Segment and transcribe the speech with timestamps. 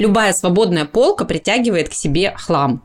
[0.00, 2.80] Любая свободная полка притягивает к себе хлам.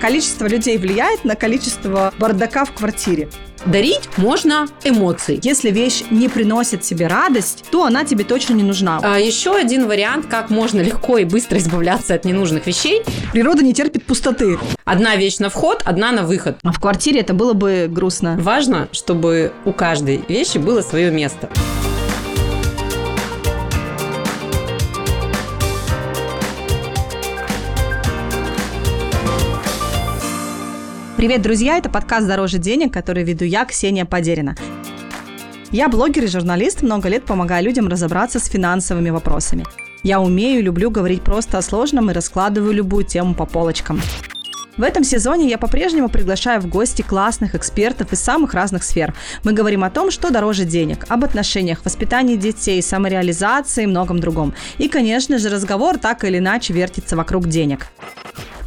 [0.00, 3.28] Количество людей влияет на количество бардака в квартире.
[3.66, 5.40] Дарить можно эмоции.
[5.42, 9.00] Если вещь не приносит тебе радость, то она тебе точно не нужна.
[9.02, 13.02] А еще один вариант, как можно легко и быстро избавляться от ненужных вещей.
[13.32, 14.60] Природа не терпит пустоты.
[14.84, 16.58] Одна вещь на вход, одна на выход.
[16.62, 18.38] А в квартире это было бы грустно.
[18.40, 21.48] Важно, чтобы у каждой вещи было свое место.
[31.18, 31.76] Привет, друзья!
[31.76, 34.54] Это подкаст «Дороже денег», который веду я, Ксения Подерина.
[35.72, 39.64] Я блогер и журналист, много лет помогаю людям разобраться с финансовыми вопросами.
[40.04, 44.00] Я умею и люблю говорить просто о сложном и раскладываю любую тему по полочкам.
[44.78, 49.12] В этом сезоне я по-прежнему приглашаю в гости классных экспертов из самых разных сфер.
[49.42, 54.54] Мы говорим о том, что дороже денег, об отношениях, воспитании детей, самореализации и многом другом.
[54.78, 57.88] И, конечно же, разговор так или иначе вертится вокруг денег.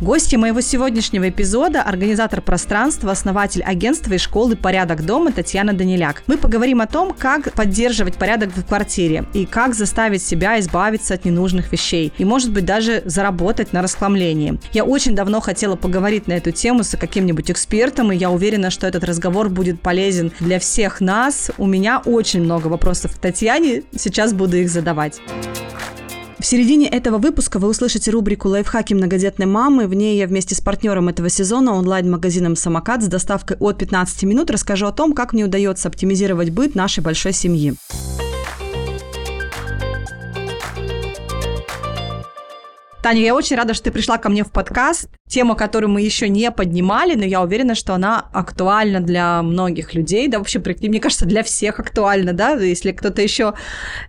[0.02, 6.24] Гости моего сегодняшнего эпизода– организатор пространства, основатель агентства и школы «Порядок дома» Татьяна Даниляк.
[6.26, 11.24] Мы поговорим о том, как поддерживать порядок в квартире и как заставить себя избавиться от
[11.24, 14.60] ненужных вещей и, может быть, даже заработать на расхламлении.
[14.74, 18.88] Я очень давно хотела поговорить на эту тему с каким-нибудь экспертом, и я уверена, что
[18.88, 21.52] этот разговор будет полезен для всех нас.
[21.57, 25.22] У меня очень много вопросов к Татьяне, сейчас буду их задавать.
[26.41, 29.85] В середине этого выпуска вы услышите рубрику «Лайфхаки многодетной мамы».
[29.85, 34.49] В ней я вместе с партнером этого сезона, онлайн-магазином «Самокат» с доставкой от 15 минут
[34.49, 37.76] расскажу о том, как мне удается оптимизировать быт нашей большой семьи.
[43.02, 45.10] Таня, я очень рада, что ты пришла ко мне в подкаст.
[45.27, 50.27] Тема, которую мы еще не поднимали, но я уверена, что она актуальна для многих людей,
[50.27, 53.54] да, вообще, мне кажется, для всех актуальна, да, если кто-то еще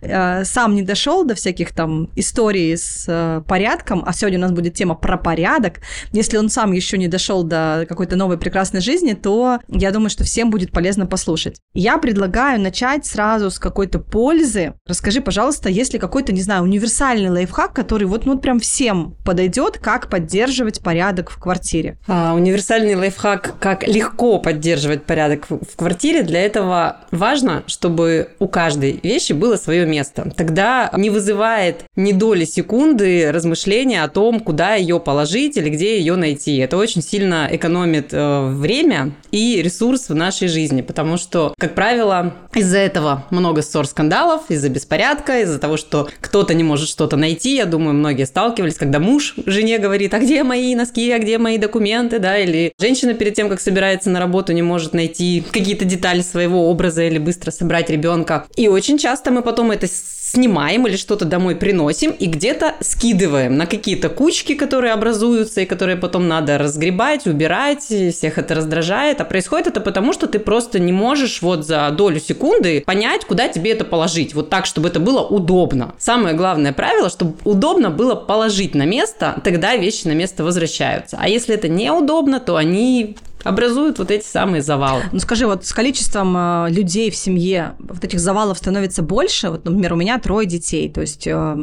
[0.01, 4.51] э, сам не дошел до всяких там историй с э, порядком, а сегодня у нас
[4.51, 5.79] будет тема про порядок,
[6.11, 10.25] если он сам еще не дошел до какой-то новой прекрасной жизни, то я думаю, что
[10.25, 11.61] всем будет полезно послушать.
[11.73, 14.73] Я предлагаю начать сразу с какой-то пользы.
[14.85, 19.15] Расскажи, пожалуйста, есть ли какой-то, не знаю, универсальный лайфхак, который вот, ну, вот прям всем
[19.23, 21.95] подойдет, как поддерживать порядок в квартире?
[22.05, 26.23] А, универсальный лайфхак, как легко поддерживать порядок в квартире.
[26.23, 30.29] Для этого важно, чтобы у каждой вещи было свое место.
[30.35, 36.17] Тогда не вызывает ни доли секунды размышления о том, куда ее положить или где ее
[36.17, 36.57] найти.
[36.57, 42.33] Это очень сильно экономит э, время и ресурс в нашей жизни, потому что, как правило,
[42.53, 47.55] из-за этого много ссор, скандалов, из-за беспорядка, из-за того, что кто-то не может что-то найти.
[47.55, 51.57] Я думаю, многие сталкивались, когда муж жене говорит, а где мои носки, а где мои
[51.57, 56.21] документы, да, или женщина перед тем, как собирается на работу, не может найти какие-то детали
[56.21, 58.45] своего образа или быстро собрать ребенка.
[58.55, 59.87] И очень часто мы потом это
[60.33, 65.95] снимаем или что-то домой приносим и где-то скидываем на какие-то кучки, которые образуются и которые
[65.95, 69.21] потом надо разгребать, убирать, всех это раздражает.
[69.21, 73.47] А происходит это потому, что ты просто не можешь вот за долю секунды понять, куда
[73.47, 74.33] тебе это положить.
[74.33, 75.93] Вот так, чтобы это было удобно.
[75.99, 81.17] Самое главное правило, чтобы удобно было положить на место, тогда вещи на место возвращаются.
[81.19, 85.03] А если это неудобно, то они образуют вот эти самые завалы.
[85.11, 89.49] Ну скажи, вот с количеством э, людей в семье вот этих завалов становится больше.
[89.49, 91.57] Вот, например, у меня трое детей, то есть э,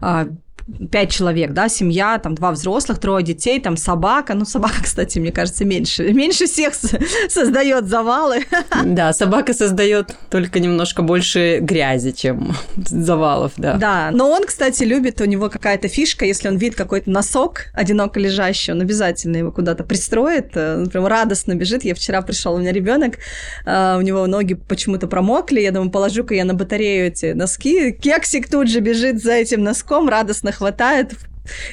[0.00, 0.26] э,
[0.90, 4.34] пять человек, да, семья, там два взрослых, трое детей, там собака.
[4.34, 6.74] Ну, собака, кстати, мне кажется, меньше, меньше всех
[7.28, 8.44] создает завалы.
[8.84, 13.74] Да, собака создает только немножко больше грязи, чем завалов, да.
[13.74, 18.18] Да, но он, кстати, любит, у него какая-то фишка, если он видит какой-то носок одиноко
[18.20, 21.84] лежащий, он обязательно его куда-то пристроит, э, он прям радостно бежит.
[21.84, 23.18] Я вчера пришел, у меня ребенок,
[23.64, 27.92] э, у него ноги почему-то промокли, я думаю, положу-ка я на батарею эти носки.
[27.92, 31.14] Кексик тут же бежит за этим носком, радостно хватает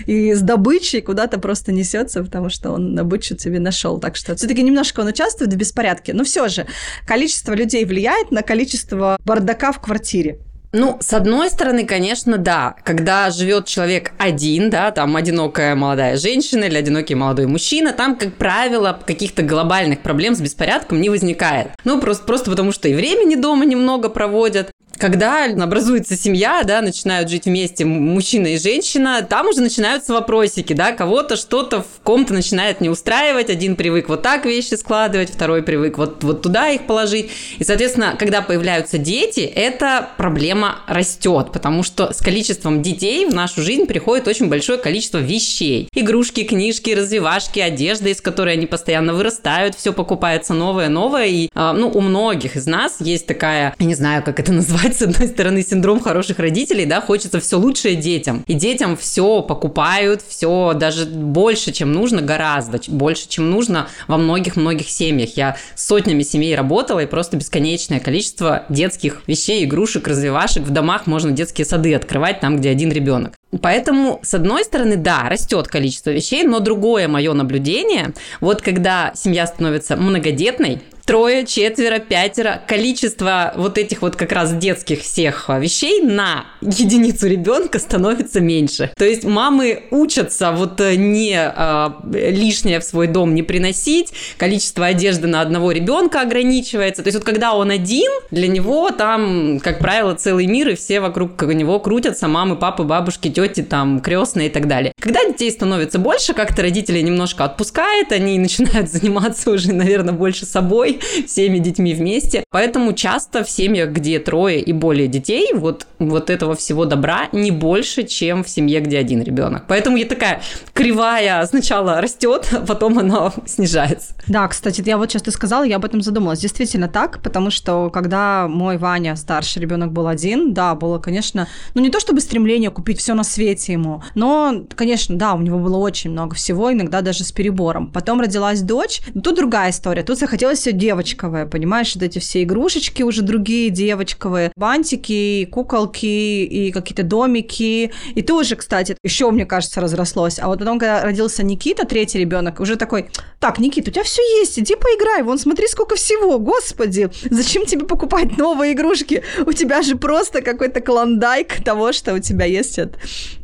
[0.06, 4.00] и с добычей куда-то просто несется, потому что он добычу тебе нашел.
[4.00, 6.14] Так что все-таки немножко он участвует в беспорядке.
[6.14, 6.66] Но все же
[7.06, 10.40] количество людей влияет на количество бардака в квартире.
[10.72, 12.76] Ну, с одной стороны, конечно, да.
[12.84, 18.36] Когда живет человек один, да, там одинокая молодая женщина или одинокий молодой мужчина, там, как
[18.36, 21.70] правило, каких-то глобальных проблем с беспорядком не возникает.
[21.86, 27.30] Ну, просто, просто потому что и времени дома немного проводят, когда образуется семья, да, начинают
[27.30, 32.82] жить вместе мужчина и женщина, там уже начинаются вопросики, да, кого-то что-то в ком-то начинает
[32.82, 37.32] не устраивать, один привык вот так вещи складывать, второй привык вот, вот туда их положить.
[37.58, 43.62] И, соответственно, когда появляются дети, эта проблема растет, потому что с количеством детей в нашу
[43.62, 45.88] жизнь приходит очень большое количество вещей.
[45.94, 51.28] Игрушки, книжки, развивашки, одежда, из которой они постоянно вырастают, все покупается новое, новое.
[51.28, 54.89] И, а, ну, у многих из нас есть такая, я не знаю, как это назвать,
[54.90, 58.44] опять, с одной стороны, синдром хороших родителей, да, хочется все лучшее детям.
[58.48, 64.90] И детям все покупают, все даже больше, чем нужно, гораздо больше, чем нужно во многих-многих
[64.90, 65.38] семьях.
[65.38, 70.64] Я сотнями семей работала, и просто бесконечное количество детских вещей, игрушек, развивашек.
[70.64, 73.34] В домах можно детские сады открывать там, где один ребенок.
[73.62, 79.48] Поэтому, с одной стороны, да, растет количество вещей, но другое мое наблюдение, вот когда семья
[79.48, 86.46] становится многодетной, трое, четверо, пятеро, количество вот этих вот как раз детских всех вещей на
[86.62, 88.92] единицу ребенка становится меньше.
[88.96, 94.86] То есть мамы учатся вот э, не а, лишнее в свой дом не приносить, количество
[94.86, 97.02] одежды на одного ребенка ограничивается.
[97.02, 101.00] То есть вот когда он один, для него там, как правило, целый мир, и все
[101.00, 104.94] вокруг него крутятся, мамы, папы, бабушки, тети, там, крестные и так далее.
[105.00, 110.99] Когда детей становится больше, как-то родители немножко отпускают, они начинают заниматься уже, наверное, больше собой,
[111.28, 112.44] всеми детьми вместе.
[112.52, 117.52] Поэтому часто в семьях, где трое и более детей, вот, вот этого всего добра не
[117.52, 119.64] больше, чем в семье, где один ребенок.
[119.68, 120.42] Поэтому я такая
[120.74, 124.14] кривая сначала растет, а потом она снижается.
[124.28, 126.40] Да, кстати, я вот сейчас ты сказала, я об этом задумалась.
[126.40, 131.82] Действительно так, потому что когда мой Ваня, старший ребенок, был один, да, было, конечно, ну
[131.82, 135.78] не то чтобы стремление купить все на свете ему, но, конечно, да, у него было
[135.78, 137.92] очень много всего, иногда даже с перебором.
[137.92, 143.04] Потом родилась дочь, тут другая история, тут захотелось все девочковое, понимаешь, вот эти все игрушечки
[143.04, 147.92] уже другие девочковые, бантики, куколки и какие-то домики.
[148.16, 150.40] И тоже, кстати, еще, мне кажется, разрослось.
[150.40, 153.10] А вот потом, когда родился Никита, третий ребенок, уже такой,
[153.40, 157.86] так, Никита, у тебя все есть, иди поиграй, вон смотри, сколько всего, господи, зачем тебе
[157.86, 159.24] покупать новые игрушки?
[159.46, 162.98] У тебя же просто какой-то клондайк того, что у тебя есть от,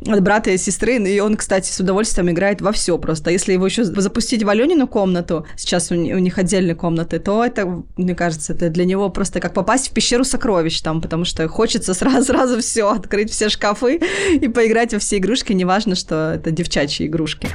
[0.07, 3.29] от брата и сестры, и он, кстати, с удовольствием играет во все просто.
[3.29, 8.15] Если его еще запустить в Аленину комнату, сейчас у них отдельные комнаты, то это, мне
[8.15, 12.59] кажется, это для него просто как попасть в пещеру сокровищ там, потому что хочется сразу-сразу
[12.59, 13.99] все открыть все шкафы
[14.33, 17.49] и поиграть во все игрушки, неважно, что это девчачьи игрушки.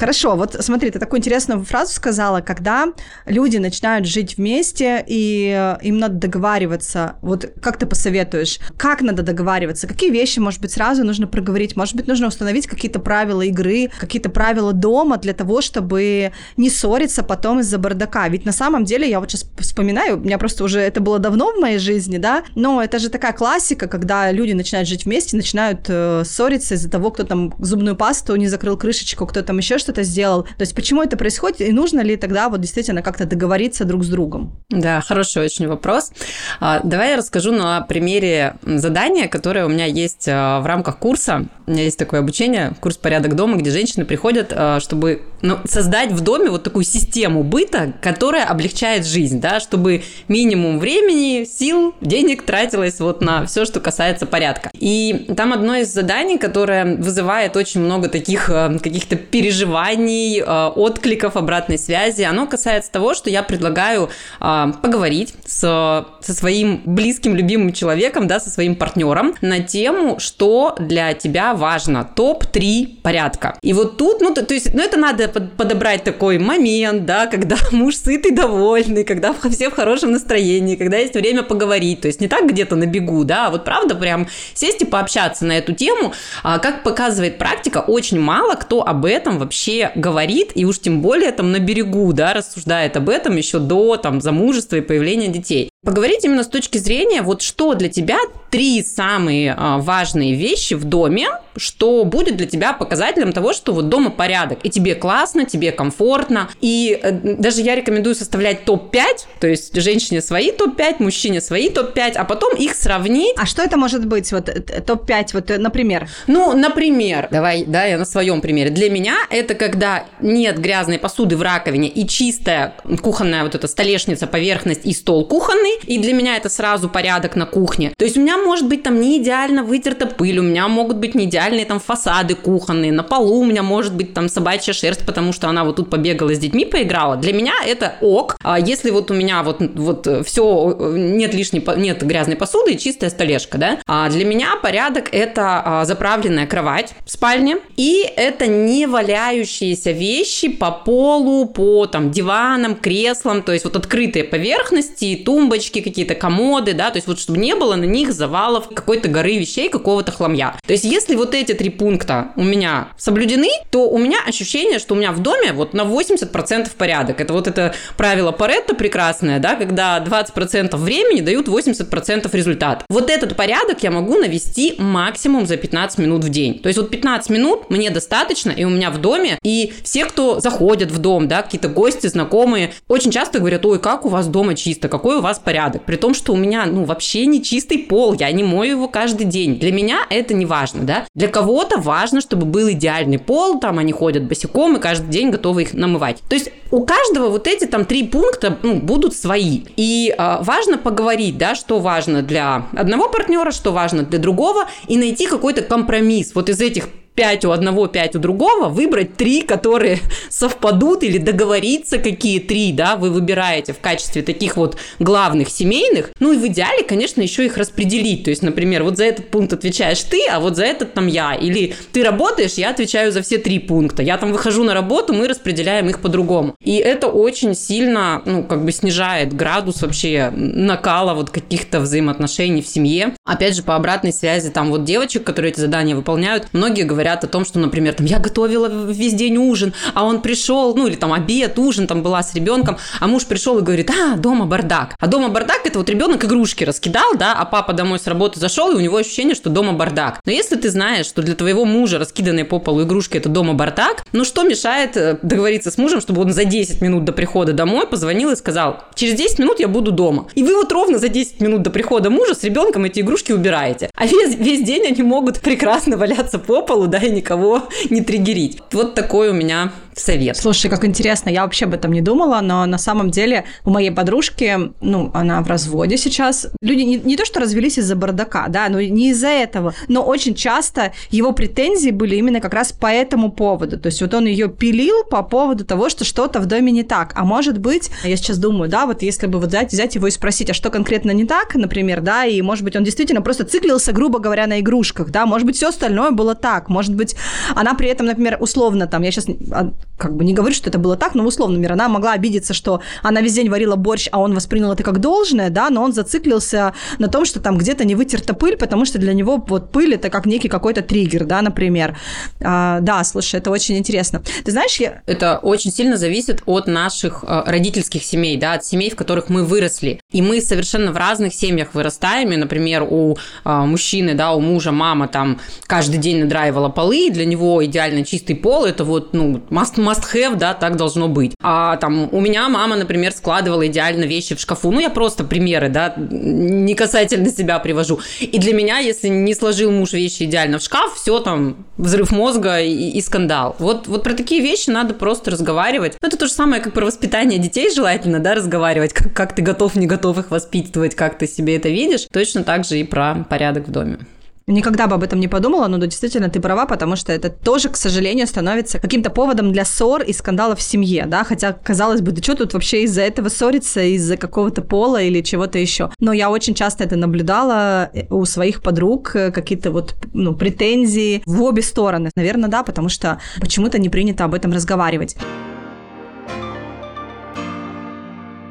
[0.00, 2.86] Хорошо, вот смотри, ты такую интересную фразу сказала, когда
[3.26, 7.16] люди начинают жить вместе, и э, им надо договариваться.
[7.20, 9.86] Вот как ты посоветуешь, как надо договариваться?
[9.86, 11.76] Какие вещи, может быть, сразу нужно проговорить?
[11.76, 17.22] Может быть, нужно установить какие-то правила игры, какие-то правила дома для того, чтобы не ссориться
[17.22, 18.26] потом из-за бардака?
[18.28, 21.52] Ведь на самом деле, я вот сейчас вспоминаю, у меня просто уже это было давно
[21.52, 25.80] в моей жизни, да, но это же такая классика, когда люди начинают жить вместе, начинают
[25.88, 29.89] э, ссориться из-за того, кто там зубную пасту не закрыл крышечку, кто там еще что
[29.90, 30.44] что-то сделал.
[30.44, 34.08] То есть почему это происходит и нужно ли тогда вот действительно как-то договориться друг с
[34.08, 34.52] другом?
[34.68, 36.12] Да, хороший очень вопрос.
[36.60, 41.46] А, давай я расскажу на примере задания, которое у меня есть а, в рамках курса.
[41.66, 46.12] У меня есть такое обучение, курс «Порядок дома», где женщины приходят, а, чтобы ну, создать
[46.12, 52.42] в доме вот такую систему быта, которая облегчает жизнь, да, чтобы минимум времени, сил, денег
[52.44, 54.70] тратилось вот на все, что касается порядка.
[54.74, 61.36] И там одно из заданий, которое вызывает очень много таких каких-то переживаний, переживаний, э, откликов,
[61.36, 62.22] обратной связи.
[62.22, 64.10] Оно касается того, что я предлагаю
[64.40, 70.74] э, поговорить с, со своим близким, любимым человеком, да, со своим партнером на тему, что
[70.78, 72.08] для тебя важно.
[72.14, 73.56] Топ-3 порядка.
[73.62, 77.56] И вот тут, ну, то, то есть, ну, это надо подобрать такой момент, да, когда
[77.72, 82.00] муж сытый, довольный, когда все в хорошем настроении, когда есть время поговорить.
[82.00, 85.44] То есть не так где-то на бегу, да, а вот правда прям сесть и пообщаться
[85.44, 86.12] на эту тему.
[86.42, 91.00] А, как показывает практика, очень мало кто об этом вообще вообще говорит, и уж тем
[91.00, 95.70] более там на берегу, да, рассуждает об этом еще до там замужества и появления детей.
[95.82, 98.18] Поговорить именно с точки зрения, вот что для тебя
[98.50, 103.88] три самые а, важные вещи в доме, что будет для тебя показателем того, что вот
[103.88, 106.50] дома порядок, и тебе классно, тебе комфортно.
[106.60, 109.04] И э, даже я рекомендую составлять топ-5,
[109.40, 113.34] то есть женщине свои топ-5, мужчине свои топ-5, а потом их сравнить.
[113.36, 116.08] А что это может быть, вот э, топ-5, вот, э, например?
[116.26, 118.70] Ну, например, давай, да, я на своем примере.
[118.70, 124.26] Для меня это когда нет грязной посуды в раковине и чистая кухонная вот эта столешница,
[124.26, 127.92] поверхность и стол кухонный, и для меня это сразу порядок на кухне.
[127.96, 131.14] То есть у меня может быть там не идеально вытерта пыль, у меня могут быть
[131.14, 135.32] не идеальные там фасады кухонные, на полу у меня может быть там собачья шерсть, потому
[135.32, 137.16] что она вот тут побегала с детьми, поиграла.
[137.16, 138.36] Для меня это ок.
[138.42, 143.58] А если вот у меня вот, вот все, нет лишней, нет грязной посуды чистая столешка,
[143.58, 149.92] да, а для меня порядок это а, заправленная кровать в спальне, и это не валяющиеся
[149.92, 156.14] вещи по полу, по там диванам, креслам, то есть вот открытые поверхности, тумбочки, тумбочки, какие-то
[156.14, 160.12] комоды, да, то есть вот чтобы не было на них завалов какой-то горы вещей, какого-то
[160.12, 160.54] хламья.
[160.66, 164.94] То есть если вот эти три пункта у меня соблюдены, то у меня ощущение, что
[164.94, 167.20] у меня в доме вот на 80% порядок.
[167.20, 172.84] Это вот это правило Паретта прекрасное, да, когда 20% времени дают 80% результат.
[172.88, 176.58] Вот этот порядок я могу навести максимум за 15 минут в день.
[176.58, 180.40] То есть вот 15 минут мне достаточно, и у меня в доме, и все, кто
[180.40, 184.54] заходят в дом, да, какие-то гости, знакомые, очень часто говорят, ой, как у вас дома
[184.54, 185.49] чисто, какой у вас порядок.
[185.86, 189.24] При том, что у меня, ну, вообще не чистый пол, я не мою его каждый
[189.26, 189.58] день.
[189.58, 191.06] Для меня это не важно, да.
[191.14, 195.62] Для кого-то важно, чтобы был идеальный пол, там они ходят босиком и каждый день готовы
[195.62, 196.20] их намывать.
[196.28, 199.62] То есть у каждого вот эти там три пункта ну, будут свои.
[199.76, 204.96] И э, важно поговорить, да, что важно для одного партнера, что важно для другого, и
[204.96, 209.98] найти какой-то компромисс вот из этих 5 у одного, 5 у другого, выбрать три, которые
[210.28, 216.10] совпадут или договориться, какие три, да, вы выбираете в качестве таких вот главных семейных.
[216.20, 218.24] Ну и в идеале, конечно, еще их распределить.
[218.24, 221.34] То есть, например, вот за этот пункт отвечаешь ты, а вот за этот там я.
[221.34, 224.02] Или ты работаешь, я отвечаю за все три пункта.
[224.02, 226.54] Я там выхожу на работу, мы распределяем их по-другому.
[226.62, 232.66] И это очень сильно, ну, как бы снижает градус вообще накала вот каких-то взаимоотношений в
[232.66, 233.14] семье.
[233.24, 237.24] Опять же, по обратной связи, там вот девочек, которые эти задания выполняют, многие говорят, говорят
[237.24, 240.94] о том, что, например, там, я готовила весь день ужин, а он пришел, ну, или
[240.94, 244.94] там обед, ужин, там была с ребенком, а муж пришел и говорит, а, дома бардак.
[244.98, 248.70] А дома бардак это вот ребенок игрушки раскидал, да, а папа домой с работы зашел,
[248.70, 250.20] и у него ощущение, что дома бардак.
[250.24, 254.04] Но если ты знаешь, что для твоего мужа раскиданные по полу игрушки это дома бардак,
[254.12, 257.86] ну что мешает э, договориться с мужем, чтобы он за 10 минут до прихода домой
[257.86, 260.28] позвонил и сказал, через 10 минут я буду дома.
[260.34, 263.90] И вы вот ровно за 10 минут до прихода мужа с ребенком эти игрушки убираете.
[263.94, 268.58] А весь, весь день они могут прекрасно валяться по полу, да, и никого не триггерить.
[268.72, 270.36] Вот такой у меня совет.
[270.36, 273.90] Слушай, как интересно, я вообще об этом не думала, но на самом деле у моей
[273.90, 276.48] подружки, ну, она в разводе сейчас.
[276.60, 280.34] Люди не, не то, что развелись из-за бардака, да, но не из-за этого, но очень
[280.34, 283.78] часто его претензии были именно как раз по этому поводу.
[283.78, 287.12] То есть вот он ее пилил по поводу того, что что-то в доме не так.
[287.16, 290.10] А может быть, я сейчас думаю, да, вот если бы вот взять, взять его и
[290.10, 293.92] спросить, а что конкретно не так, например, да, и может быть он действительно просто циклился,
[293.92, 297.14] грубо говоря, на игрушках, да, может быть все остальное было так, может быть
[297.54, 300.78] она при этом, например, условно там, я сейчас а, как бы не говорю, что это
[300.78, 304.18] было так, но условно, например, она могла обидеться, что она весь день варила борщ, а
[304.18, 307.94] он воспринял это как должное, да, но он зациклился на том, что там где-то не
[307.94, 311.98] вытерта пыль, потому что для него вот пыль это как некий какой-то триггер, да, например.
[312.42, 314.22] А, да, слушай, это очень интересно.
[314.44, 315.02] Ты знаешь, я...
[315.04, 319.44] Это очень сильно зависит от наших э, родительских семей, да, от семей, в которых мы
[319.44, 320.00] выросли.
[320.12, 324.72] И мы совершенно в разных семьях вырастаем, и, например, у э, мужчины, да, у мужа
[324.72, 329.40] мама там каждый день надраивала полы, и для него идеально чистый пол, это вот, ну,
[329.50, 331.34] must, must have, да, так должно быть.
[331.42, 334.70] А там у меня мама, например, складывала идеально вещи в шкафу.
[334.70, 338.00] Ну, я просто примеры, да, не касательно себя привожу.
[338.20, 342.60] И для меня, если не сложил муж вещи идеально в шкаф, все там, взрыв мозга
[342.60, 343.56] и, и скандал.
[343.58, 345.96] Вот, вот про такие вещи надо просто разговаривать.
[346.00, 349.42] Ну, это то же самое, как про воспитание детей желательно, да, разговаривать, как, как ты
[349.42, 352.06] готов, не готов их воспитывать, как ты себе это видишь.
[352.12, 353.98] Точно так же и про порядок в доме.
[354.46, 357.68] Никогда бы об этом не подумала, но да, действительно ты права, потому что это тоже,
[357.68, 362.12] к сожалению, становится каким-то поводом для ссор и скандалов в семье, да, хотя, казалось бы,
[362.12, 365.90] да что тут вообще из-за этого ссориться, из-за какого-то пола или чего-то еще.
[366.00, 371.22] Но я очень часто это наблюдала э, у своих подруг, э, какие-то вот, ну, претензии
[371.26, 372.10] в обе стороны.
[372.16, 375.16] Наверное, да, потому что почему-то не принято об этом разговаривать.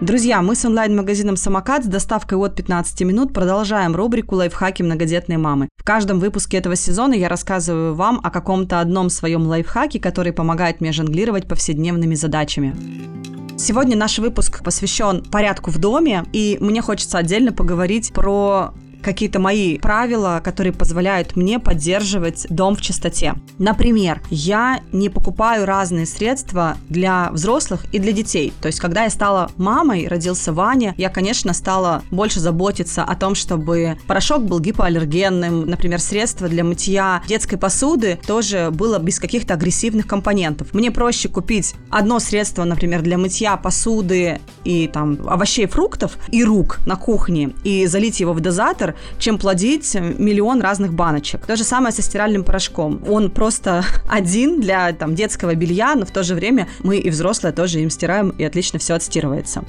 [0.01, 5.67] Друзья, мы с онлайн-магазином «Самокат» с доставкой от 15 минут продолжаем рубрику «Лайфхаки многодетной мамы».
[5.75, 10.79] В каждом выпуске этого сезона я рассказываю вам о каком-то одном своем лайфхаке, который помогает
[10.79, 12.73] мне жонглировать повседневными задачами.
[13.57, 19.77] Сегодня наш выпуск посвящен порядку в доме, и мне хочется отдельно поговорить про какие-то мои
[19.77, 23.35] правила, которые позволяют мне поддерживать дом в чистоте.
[23.57, 28.53] Например, я не покупаю разные средства для взрослых и для детей.
[28.61, 33.35] То есть, когда я стала мамой, родился Ваня, я, конечно, стала больше заботиться о том,
[33.35, 40.07] чтобы порошок был гипоаллергенным, например, средство для мытья детской посуды тоже было без каких-то агрессивных
[40.07, 40.73] компонентов.
[40.73, 46.79] Мне проще купить одно средство, например, для мытья посуды и там овощей, фруктов и рук
[46.85, 51.45] на кухне и залить его в дозатор, литр, чем плодить миллион разных баночек.
[51.45, 53.01] То же самое со стиральным порошком.
[53.07, 57.53] Он просто один для там, детского белья, но в то же время мы и взрослые
[57.53, 59.63] тоже им стираем, и отлично все отстирывается.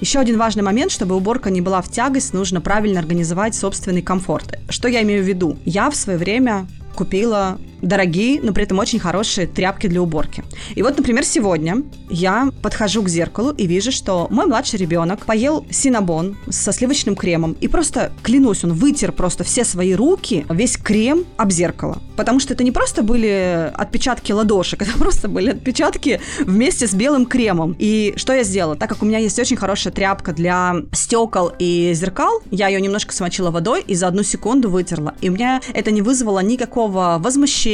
[0.00, 4.58] Еще один важный момент, чтобы уборка не была в тягость, нужно правильно организовать собственный комфорт.
[4.68, 5.56] Что я имею в виду?
[5.64, 10.44] Я в свое время купила дорогие, но при этом очень хорошие тряпки для уборки.
[10.74, 15.66] И вот, например, сегодня я подхожу к зеркалу и вижу, что мой младший ребенок поел
[15.70, 21.24] синабон со сливочным кремом и просто, клянусь, он вытер просто все свои руки, весь крем
[21.36, 21.98] об зеркало.
[22.16, 27.26] Потому что это не просто были отпечатки ладошек, это просто были отпечатки вместе с белым
[27.26, 27.76] кремом.
[27.78, 28.76] И что я сделала?
[28.76, 33.12] Так как у меня есть очень хорошая тряпка для стекол и зеркал, я ее немножко
[33.12, 35.14] смочила водой и за одну секунду вытерла.
[35.20, 37.73] И у меня это не вызвало никакого возмущения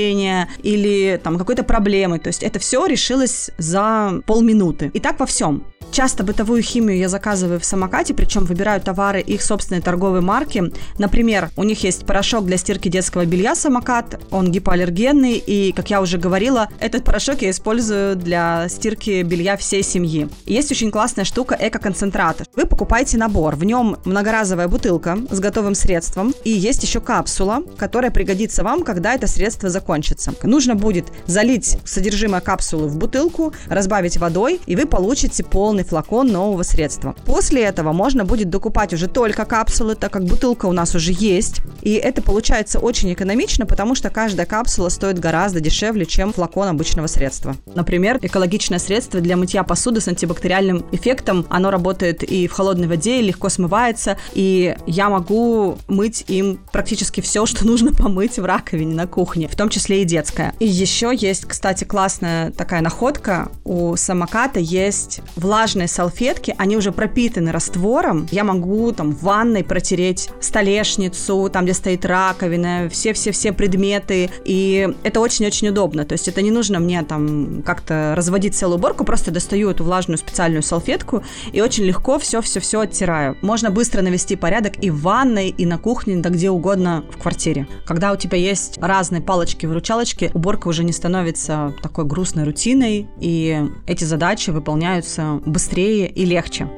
[0.62, 2.19] или там какой-то проблемы.
[2.19, 4.90] То есть это все решилось за полминуты.
[4.95, 5.64] И так во всем.
[5.92, 10.62] Часто бытовую химию я заказываю в самокате, причем выбираю товары их собственной торговой марки.
[10.99, 16.00] Например, у них есть порошок для стирки детского белья самокат, он гипоаллергенный, и, как я
[16.00, 20.28] уже говорила, этот порошок я использую для стирки белья всей семьи.
[20.47, 22.49] Есть очень классная штука эко-концентрат.
[22.54, 28.12] Вы покупаете набор, в нем многоразовая бутылка с готовым средством, и есть еще капсула, которая
[28.12, 29.89] пригодится вам, когда это средство закончится.
[30.42, 36.62] Нужно будет залить содержимое капсулы в бутылку, разбавить водой, и вы получите полный флакон нового
[36.62, 37.14] средства.
[37.25, 41.61] После этого можно будет докупать уже только капсулы, так как бутылка у нас уже есть.
[41.82, 47.06] И это получается очень экономично, потому что каждая капсула стоит гораздо дешевле, чем флакон обычного
[47.06, 47.56] средства.
[47.75, 51.47] Например, экологичное средство для мытья посуды с антибактериальным эффектом.
[51.49, 54.16] Оно работает и в холодной воде, и легко смывается.
[54.35, 59.56] И я могу мыть им практически все, что нужно помыть в раковине на кухне, в
[59.56, 60.54] том числе и детская.
[60.58, 63.50] И еще есть, кстати, классная такая находка.
[63.64, 68.28] У самоката есть влажные салфетки, они уже пропитаны раствором.
[68.30, 74.30] Я могу там в ванной протереть столешницу, там, где стоит раковина, все-все-все предметы.
[74.44, 76.04] И это очень-очень удобно.
[76.04, 80.18] То есть это не нужно мне там как-то разводить целую уборку, просто достаю эту влажную
[80.18, 81.22] специальную салфетку
[81.52, 83.37] и очень легко все-все-все оттираю.
[83.42, 87.66] Можно быстро навести порядок и в ванной, и на кухне, да где угодно в квартире.
[87.87, 89.22] Когда у тебя есть разные
[89.61, 96.69] палочки-выручалочки, уборка уже не становится такой грустной рутиной, и эти задачи выполняются быстрее и легче.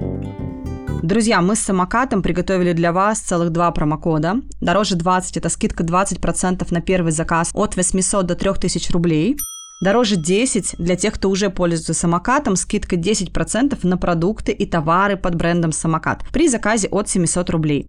[1.03, 4.37] Друзья, мы с самокатом приготовили для вас целых два промокода.
[4.61, 9.37] Дороже 20– это скидка 20% на первый заказ от 800 до 3000 рублей.
[9.81, 15.35] Дороже 10 для тех, кто уже пользуется самокатом, скидка 10% на продукты и товары под
[15.35, 17.89] брендом самокат при заказе от 700 рублей.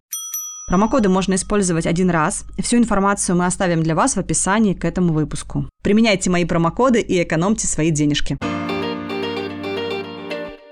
[0.65, 2.45] Промокоды можно использовать один раз.
[2.57, 5.67] Всю информацию мы оставим для вас в описании к этому выпуску.
[5.83, 8.37] Применяйте мои промокоды и экономьте свои денежки.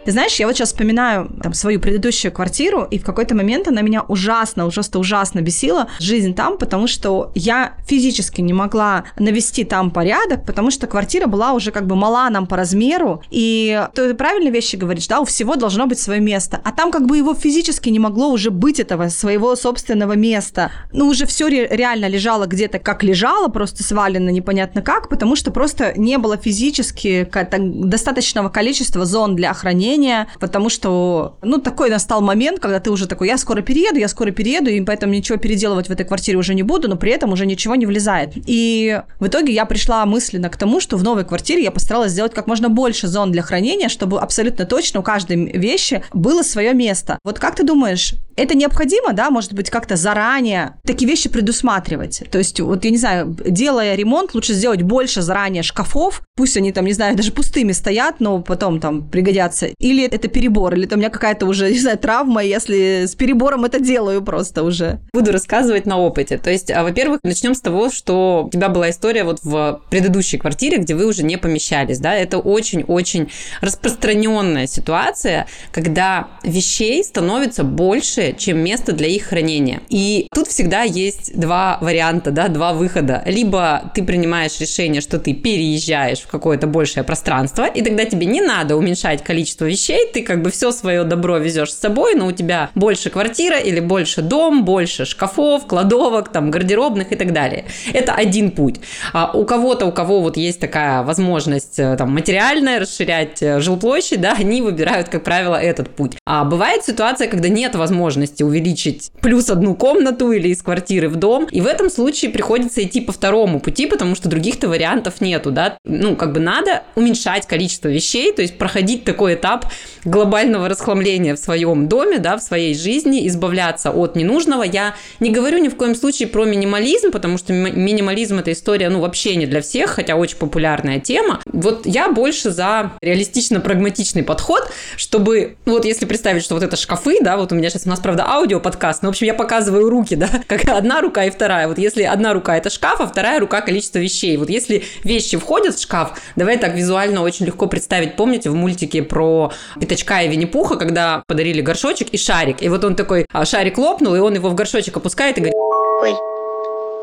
[0.03, 3.81] Ты знаешь, я вот сейчас вспоминаю там, свою предыдущую квартиру, и в какой-то момент она
[3.81, 9.91] меня ужасно, ужасно, ужасно бесила, жизнь там, потому что я физически не могла навести там
[9.91, 14.51] порядок, потому что квартира была уже как бы мала нам по размеру, и ты правильные
[14.51, 17.89] вещи говоришь, да, у всего должно быть свое место, а там как бы его физически
[17.89, 20.71] не могло уже быть этого своего собственного места.
[20.91, 25.51] Ну, уже все ре- реально лежало где-то как лежало, просто свалено непонятно как, потому что
[25.51, 32.21] просто не было физически достаточного количества зон для хранения волнение, потому что, ну, такой настал
[32.21, 35.87] момент, когда ты уже такой, я скоро перееду, я скоро перееду, и поэтому ничего переделывать
[35.87, 38.33] в этой квартире уже не буду, но при этом уже ничего не влезает.
[38.35, 42.33] И в итоге я пришла мысленно к тому, что в новой квартире я постаралась сделать
[42.33, 47.19] как можно больше зон для хранения, чтобы абсолютно точно у каждой вещи было свое место.
[47.23, 52.23] Вот как ты думаешь, это необходимо, да, может быть, как-то заранее такие вещи предусматривать?
[52.31, 56.71] То есть, вот, я не знаю, делая ремонт, лучше сделать больше заранее шкафов, пусть они
[56.71, 60.95] там, не знаю, даже пустыми стоят, но потом там пригодятся, или это перебор, или это
[60.95, 64.99] у меня какая-то уже, не знаю, травма, если с перебором это делаю просто уже.
[65.13, 66.37] Буду рассказывать на опыте.
[66.37, 70.37] То есть, а, во-первых, начнем с того, что у тебя была история вот в предыдущей
[70.37, 73.29] квартире, где вы уже не помещались, да, это очень-очень
[73.61, 79.81] распространенная ситуация, когда вещей становится больше, чем место для их хранения.
[79.89, 83.23] И тут всегда есть два варианта, да, два выхода.
[83.25, 88.41] Либо ты принимаешь решение, что ты переезжаешь в какое-то большее пространство, и тогда тебе не
[88.41, 92.31] надо уменьшать количество вещей, ты как бы все свое добро везешь с собой, но у
[92.31, 97.65] тебя больше квартира или больше дом, больше шкафов, кладовок, там, гардеробных и так далее.
[97.93, 98.79] Это один путь.
[99.13, 104.21] А у кого-то, у кого вот есть такая возможность э, там материальная, расширять э, жилплощадь,
[104.21, 106.17] да, они выбирают, как правило, этот путь.
[106.25, 108.10] А бывает ситуация, когда нет возможности
[108.41, 113.01] увеличить плюс одну комнату или из квартиры в дом, и в этом случае приходится идти
[113.01, 115.77] по второму пути, потому что других-то вариантов нету, да.
[115.85, 119.71] Ну, как бы надо уменьшать количество вещей, то есть проходить такой этап этап
[120.03, 124.63] глобального расхламления в своем доме, да, в своей жизни, избавляться от ненужного.
[124.63, 128.99] Я не говорю ни в коем случае про минимализм, потому что минимализм это история, ну,
[128.99, 131.41] вообще не для всех, хотя очень популярная тема.
[131.45, 137.17] Вот я больше за реалистично-прагматичный подход, чтобы, ну, вот если представить, что вот это шкафы,
[137.21, 140.15] да, вот у меня сейчас у нас правда, аудиоподкаст, но, в общем, я показываю руки,
[140.15, 141.67] да, как одна рука и вторая.
[141.67, 144.37] Вот если одна рука– это шкаф, а вторая рука– количество вещей.
[144.37, 148.15] Вот если вещи входят в шкаф, давай так визуально очень легко представить.
[148.15, 152.61] Помните в мультике про Пятачка и Винни-Пуха, когда подарили горшочек и шарик?
[152.61, 155.55] И вот он такой, а, шарик лопнул, и он его в горшочек опускает и говорит...
[155.55, 156.15] Ой,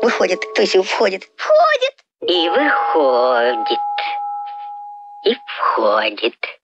[0.01, 1.23] выходит, то есть входит.
[1.35, 1.93] Входит.
[2.27, 3.79] И выходит.
[5.25, 6.58] И входит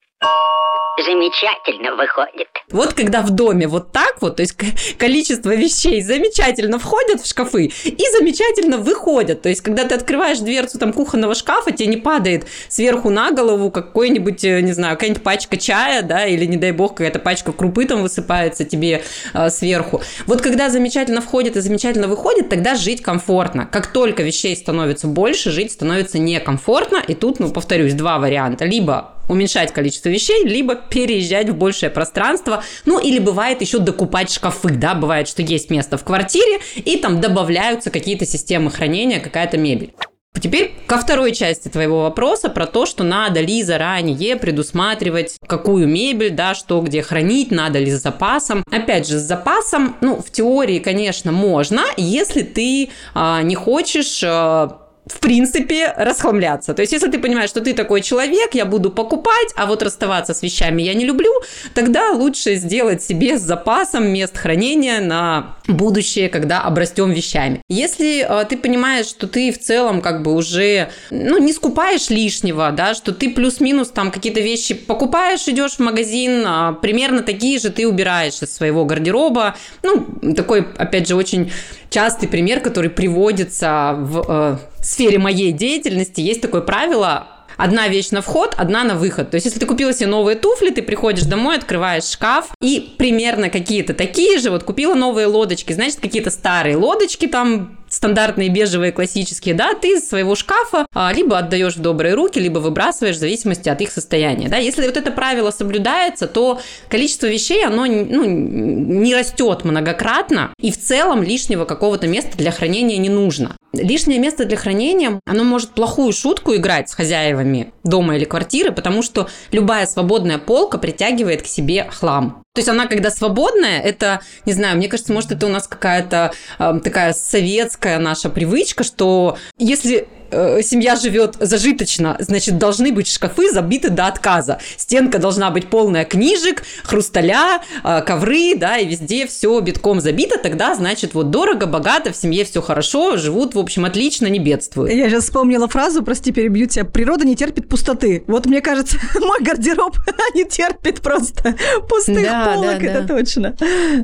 [0.97, 2.47] замечательно выходит.
[2.71, 4.55] Вот когда в доме вот так вот, то есть
[4.97, 9.41] количество вещей замечательно входят в шкафы и замечательно выходят.
[9.41, 13.71] То есть когда ты открываешь дверцу там кухонного шкафа, тебе не падает сверху на голову
[13.71, 17.85] какой-нибудь, э, не знаю, какая-нибудь пачка чая, да, или не дай бог какая-то пачка крупы
[17.85, 20.01] там высыпается тебе э, сверху.
[20.27, 23.65] Вот когда замечательно входит и замечательно выходит, тогда жить комфортно.
[23.65, 27.03] Как только вещей становится больше, жить становится некомфортно.
[27.07, 28.65] И тут, ну, повторюсь, два варианта.
[28.65, 32.63] Либо уменьшать количество вещей, либо переезжать в большее пространство.
[32.85, 37.21] Ну, или бывает еще докупать шкафы, да, бывает, что есть место в квартире, и там
[37.21, 39.93] добавляются какие-то системы хранения, какая-то мебель.
[40.39, 46.31] Теперь ко второй части твоего вопроса про то, что надо ли заранее предусматривать, какую мебель,
[46.31, 48.63] да, что где хранить, надо ли с запасом.
[48.69, 54.84] Опять же, с запасом, ну, в теории, конечно, можно, если ты а, не хочешь а,
[55.07, 56.73] в принципе, расхламляться.
[56.73, 60.33] То есть, если ты понимаешь, что ты такой человек, я буду покупать, а вот расставаться
[60.33, 61.31] с вещами я не люблю,
[61.75, 67.61] тогда лучше сделать себе с запасом мест хранения на будущее, когда обрастем вещами.
[67.69, 72.71] Если э, ты понимаешь, что ты в целом как бы уже, ну, не скупаешь лишнего,
[72.71, 77.69] да, что ты плюс-минус там какие-то вещи покупаешь, идешь в магазин, а примерно такие же
[77.69, 79.55] ты убираешь из своего гардероба.
[79.83, 81.51] Ну, такой, опять же, очень
[81.89, 86.21] частый пример, который приводится в э, сфере моей деятельности.
[86.21, 89.31] Есть такое правило одна вещь на вход, одна на выход.
[89.31, 93.49] То есть, если ты купила себе новые туфли, ты приходишь домой, открываешь шкаф, и примерно
[93.49, 99.55] какие-то такие же, вот купила новые лодочки, значит, какие-то старые лодочки там стандартные бежевые классические,
[99.55, 103.69] да, ты из своего шкафа а, либо отдаешь в добрые руки, либо выбрасываешь в зависимости
[103.69, 104.57] от их состояния, да.
[104.57, 110.79] Если вот это правило соблюдается, то количество вещей, оно ну, не растет многократно, и в
[110.79, 113.55] целом лишнего какого-то места для хранения не нужно.
[113.73, 119.03] Лишнее место для хранения, оно может плохую шутку играть с хозяевами дома или квартиры, потому
[119.03, 122.44] что любая свободная полка притягивает к себе хлам.
[122.55, 126.31] То есть она, когда свободная, это, не знаю, мне кажется, может, это у нас какая-то
[126.57, 133.51] э, такая советская наша привычка, что если э, семья живет зажиточно, значит, должны быть шкафы
[133.51, 134.59] забиты до отказа.
[134.77, 140.75] Стенка должна быть полная книжек, хрусталя, э, ковры, да, и везде все битком забито, тогда,
[140.75, 144.91] значит, вот дорого, богато, в семье все хорошо, живут, в общем, отлично, не бедствуют.
[144.91, 148.23] Я сейчас вспомнила фразу, прости, перебью тебя, природа не терпит пустоты.
[148.27, 149.97] Вот, мне кажется, мой гардероб
[150.35, 151.55] не терпит просто
[151.87, 153.15] пустых да, полок, да, это да.
[153.15, 153.55] точно.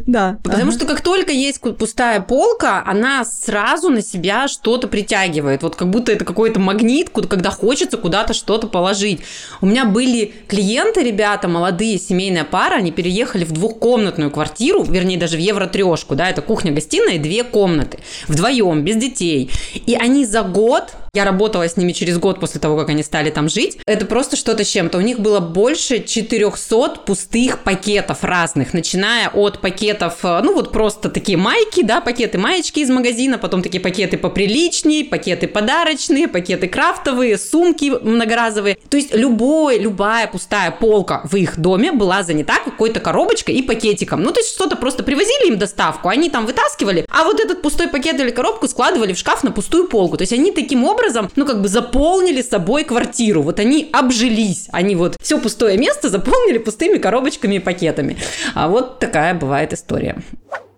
[0.06, 0.38] Да.
[0.44, 0.72] Потому ага.
[0.72, 5.64] что как только есть пустая полка, она сразу на себя что-то притягивает.
[5.64, 9.22] Вот как будто это какой-то магнит, когда хочется куда-то что-то положить.
[9.62, 15.38] У меня были клиенты, ребята, молодые, семейная пара, они переехали в двухкомнатную квартиру, вернее, даже
[15.38, 19.52] в евро-трешку, да, это кухня-гостиная и две комнаты, вдвоем, без детей.
[19.74, 23.32] И они за год я работала с ними через год после того, как они стали
[23.32, 23.80] там жить.
[23.86, 24.98] Это просто что-то с чем-то.
[24.98, 31.10] У них было больше 400 пустых пакетов разных, начиная от пакетов, э, ну вот просто
[31.10, 37.38] такие майки, да, пакеты маечки из магазина, потом такие пакеты поприличнее, пакеты подарочные, пакеты крафтовые,
[37.38, 38.78] сумки многоразовые.
[38.88, 44.24] То есть любой, любая пустая полка в их доме была занята какой-то коробочкой и пакетиком.
[44.24, 47.90] Ну, то есть что-то просто привозили им доставку, они там вытаскивали, а вот этот пустой
[47.90, 50.16] пакет или коробку складывали в шкаф на пустую полку.
[50.16, 53.42] То есть они таким образом образом, ну, как бы заполнили собой квартиру.
[53.42, 54.68] Вот они обжились.
[54.72, 58.18] Они вот все пустое место заполнили пустыми коробочками и пакетами.
[58.54, 60.18] А вот такая бывает история.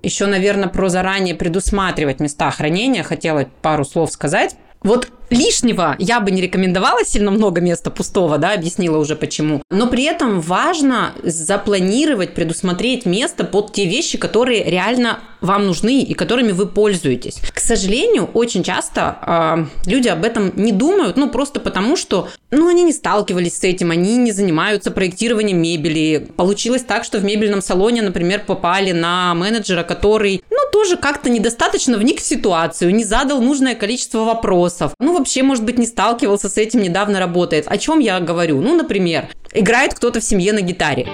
[0.01, 4.55] Еще, наверное, про заранее предусматривать места хранения хотела пару слов сказать.
[4.81, 9.61] Вот лишнего я бы не рекомендовала сильно много места пустого, да, объяснила уже почему.
[9.69, 16.13] Но при этом важно запланировать, предусмотреть место под те вещи, которые реально вам нужны и
[16.13, 17.41] которыми вы пользуетесь.
[17.53, 22.67] К сожалению, очень часто э, люди об этом не думают, ну просто потому, что ну,
[22.69, 26.29] они не сталкивались с этим, они не занимаются проектированием мебели.
[26.37, 31.97] Получилось так, что в мебельном салоне, например, попали на менеджера, который, ну, тоже как-то недостаточно
[31.97, 34.93] вник в ситуацию, не задал нужное количество вопросов.
[34.99, 37.65] Ну, вообще, может быть, не сталкивался с этим, недавно работает.
[37.67, 38.61] О чем я говорю?
[38.61, 41.07] Ну, например, играет кто-то в семье на гитаре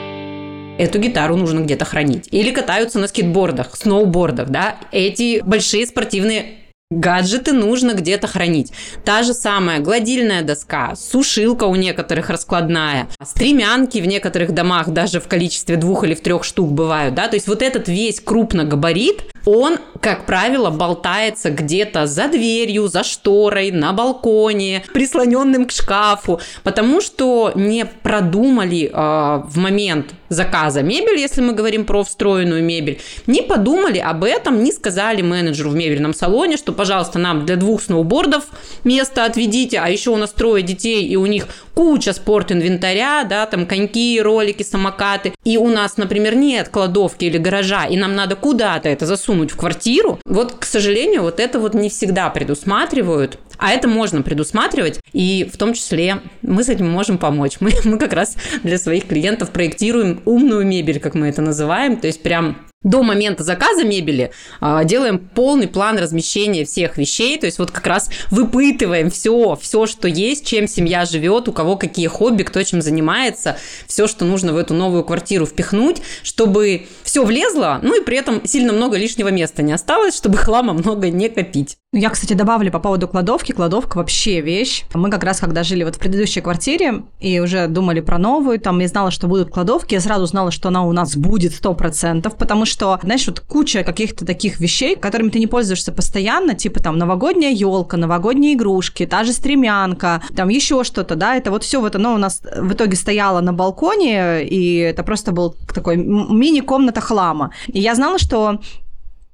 [0.80, 2.30] эту гитару нужно где-то хранить.
[2.32, 4.78] Или катаются на скейтбордах, сноубордах, да.
[4.92, 6.60] Эти большие спортивные
[6.92, 8.74] Гаджеты нужно где-то хранить.
[9.06, 15.28] Та же самая гладильная доска, сушилка у некоторых раскладная, стремянки в некоторых домах даже в
[15.28, 19.78] количестве двух или в трех штук бывают, да, то есть вот этот весь крупногабарит, он,
[20.02, 27.52] как правило, болтается где-то за дверью, за шторой, на балконе, прислоненным к шкафу, потому что
[27.56, 33.98] не продумали э, в момент заказа мебель, если мы говорим про встроенную мебель, не подумали
[33.98, 38.46] об этом, не сказали менеджеру в мебельном салоне, что, пожалуйста, нам для двух сноубордов
[38.84, 43.66] место отведите, а еще у нас трое детей, и у них куча спорт-инвентаря, да, там
[43.66, 48.90] коньки, ролики, самокаты, и у нас, например, нет кладовки или гаража, и нам надо куда-то
[48.90, 53.88] это засунуть в квартиру, вот, к сожалению, вот это вот не всегда предусматривают, а это
[53.88, 57.58] можно предусматривать, и в том числе мы с этим можем помочь.
[57.60, 62.08] Мы, мы как раз для своих клиентов проектируем умную мебель, как мы это называем, то
[62.08, 67.60] есть прям до момента заказа мебели а, делаем полный план размещения всех вещей, то есть
[67.60, 72.44] вот как раз выпытываем все, все, что есть, чем семья живет, у кого какие хобби,
[72.44, 78.00] кто чем занимается, все, что нужно в эту новую квартиру впихнуть, чтобы все влезло, ну
[78.00, 81.76] и при этом сильно много лишнего места не осталось, чтобы хлама много не копить.
[81.92, 83.52] Я, кстати, добавлю по поводу кладовки.
[83.52, 84.86] Кладовка вообще вещь.
[84.94, 88.78] Мы как раз, когда жили вот в предыдущей квартире и уже думали про новую, там
[88.80, 92.66] я знала, что будут кладовки, я сразу знала, что она у нас будет 100%, потому
[92.70, 97.52] что, знаешь, вот куча каких-то таких вещей, которыми ты не пользуешься постоянно, типа там новогодняя
[97.52, 102.14] елка, новогодние игрушки, та же стремянка, там еще что-то, да, это вот все вот оно
[102.14, 107.52] у нас в итоге стояло на балконе, и это просто был такой мини-комната хлама.
[107.68, 108.60] И я знала, что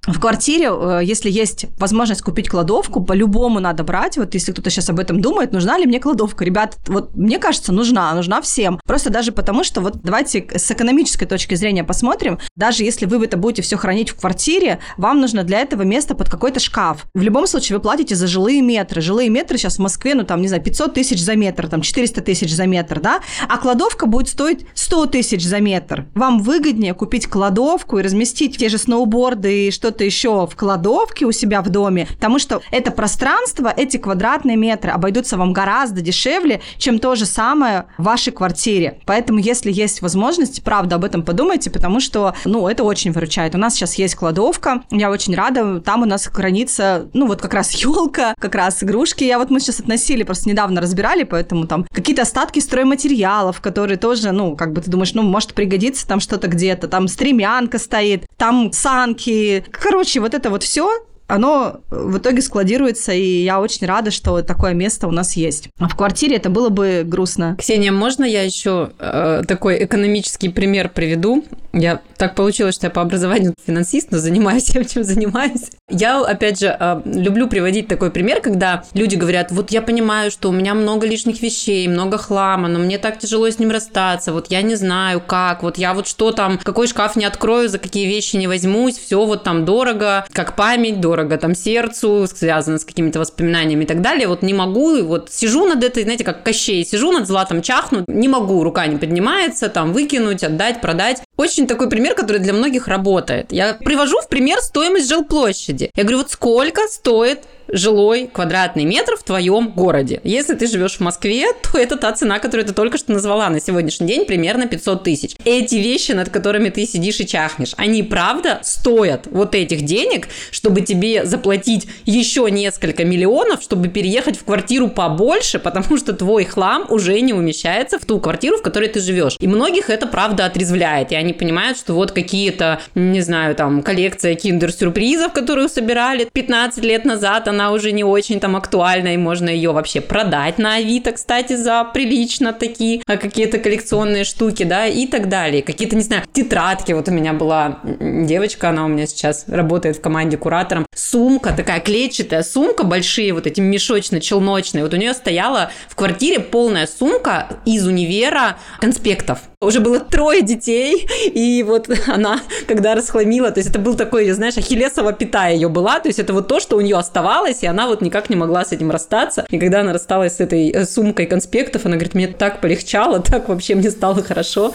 [0.07, 4.17] в квартире, э, если есть возможность купить кладовку, по-любому надо брать.
[4.17, 6.45] Вот если кто-то сейчас об этом думает, нужна ли мне кладовка?
[6.45, 8.79] Ребят, вот мне кажется, нужна, нужна всем.
[8.85, 12.39] Просто даже потому, что вот давайте с экономической точки зрения посмотрим.
[12.55, 16.29] Даже если вы это будете все хранить в квартире, вам нужно для этого место под
[16.29, 17.05] какой-то шкаф.
[17.13, 19.01] В любом случае вы платите за жилые метры.
[19.01, 22.21] Жилые метры сейчас в Москве, ну там, не знаю, 500 тысяч за метр, там 400
[22.21, 23.21] тысяч за метр, да?
[23.47, 26.05] А кладовка будет стоить 100 тысяч за метр.
[26.13, 31.25] Вам выгоднее купить кладовку и разместить те же сноуборды и что что-то еще в кладовке
[31.25, 36.61] у себя в доме, потому что это пространство, эти квадратные метры обойдутся вам гораздо дешевле,
[36.77, 38.99] чем то же самое в вашей квартире.
[39.05, 43.55] Поэтому, если есть возможность, правда, об этом подумайте, потому что, ну, это очень выручает.
[43.55, 47.53] У нас сейчас есть кладовка, я очень рада, там у нас хранится, ну, вот как
[47.53, 49.23] раз елка, как раз игрушки.
[49.23, 54.33] Я вот мы сейчас относили, просто недавно разбирали, поэтому там какие-то остатки стройматериалов, которые тоже,
[54.33, 58.73] ну, как бы ты думаешь, ну, может пригодиться там что-то где-то, там стремянка стоит, там
[58.73, 60.89] санки, Короче, вот это вот все
[61.27, 65.69] оно в итоге складируется, и я очень рада, что такое место у нас есть.
[65.79, 67.55] А в квартире это было бы грустно.
[67.59, 71.43] Ксения, можно я еще э, такой экономический пример приведу?
[71.75, 75.71] Я так получилось, что я по образованию финансист, но занимаюсь тем, чем занимаюсь.
[75.89, 80.49] Я, опять же, э, люблю приводить такой пример, когда люди говорят, вот я понимаю, что
[80.49, 84.47] у меня много лишних вещей, много хлама, но мне так тяжело с ним расстаться, вот
[84.49, 88.07] я не знаю как, вот я вот что там, какой шкаф не открою, за какие
[88.07, 93.19] вещи не возьмусь, все вот там дорого, как память, дорого там сердцу, связано с какими-то
[93.19, 94.29] воспоминаниями и так далее.
[94.29, 98.29] Вот не могу, вот сижу над этой, знаете, как Кощей, сижу над златом, чахну, не
[98.29, 101.21] могу, рука не поднимается, там выкинуть, отдать, продать.
[101.37, 103.51] Очень такой пример, который для многих работает.
[103.51, 105.91] Я привожу в пример стоимость жилплощади.
[105.95, 110.21] Я говорю, вот сколько стоит жилой квадратный метр в твоем городе.
[110.23, 113.59] Если ты живешь в Москве, то это та цена, которую ты только что назвала на
[113.59, 115.35] сегодняшний день, примерно 500 тысяч.
[115.45, 120.81] Эти вещи, над которыми ты сидишь и чахнешь, они правда стоят вот этих денег, чтобы
[120.81, 127.19] тебе заплатить еще несколько миллионов, чтобы переехать в квартиру побольше, потому что твой хлам уже
[127.21, 129.37] не умещается в ту квартиру, в которой ты живешь.
[129.39, 135.33] И многих это правда отрезвляет, и понимают, что вот какие-то, не знаю, там, коллекция киндер-сюрпризов,
[135.33, 140.01] которую собирали 15 лет назад, она уже не очень там актуальна, и можно ее вообще
[140.01, 145.61] продать на Авито, кстати, за прилично такие а какие-то коллекционные штуки, да, и так далее.
[145.61, 146.91] Какие-то, не знаю, тетрадки.
[146.91, 150.85] Вот у меня была девочка, она у меня сейчас работает в команде куратором.
[150.95, 154.83] Сумка, такая клетчатая сумка, большие вот эти мешочно-челночные.
[154.83, 159.39] Вот у нее стояла в квартире полная сумка из универа конспектов.
[159.61, 164.57] Уже было трое детей, и вот она, когда расхламила, то есть это был такой, знаешь,
[164.57, 167.87] ахиллесова пята ее была, то есть это вот то, что у нее оставалось, и она
[167.87, 169.45] вот никак не могла с этим расстаться.
[169.49, 173.49] И когда она рассталась с этой э, сумкой конспектов, она говорит, мне так полегчало, так
[173.49, 174.73] вообще мне стало хорошо.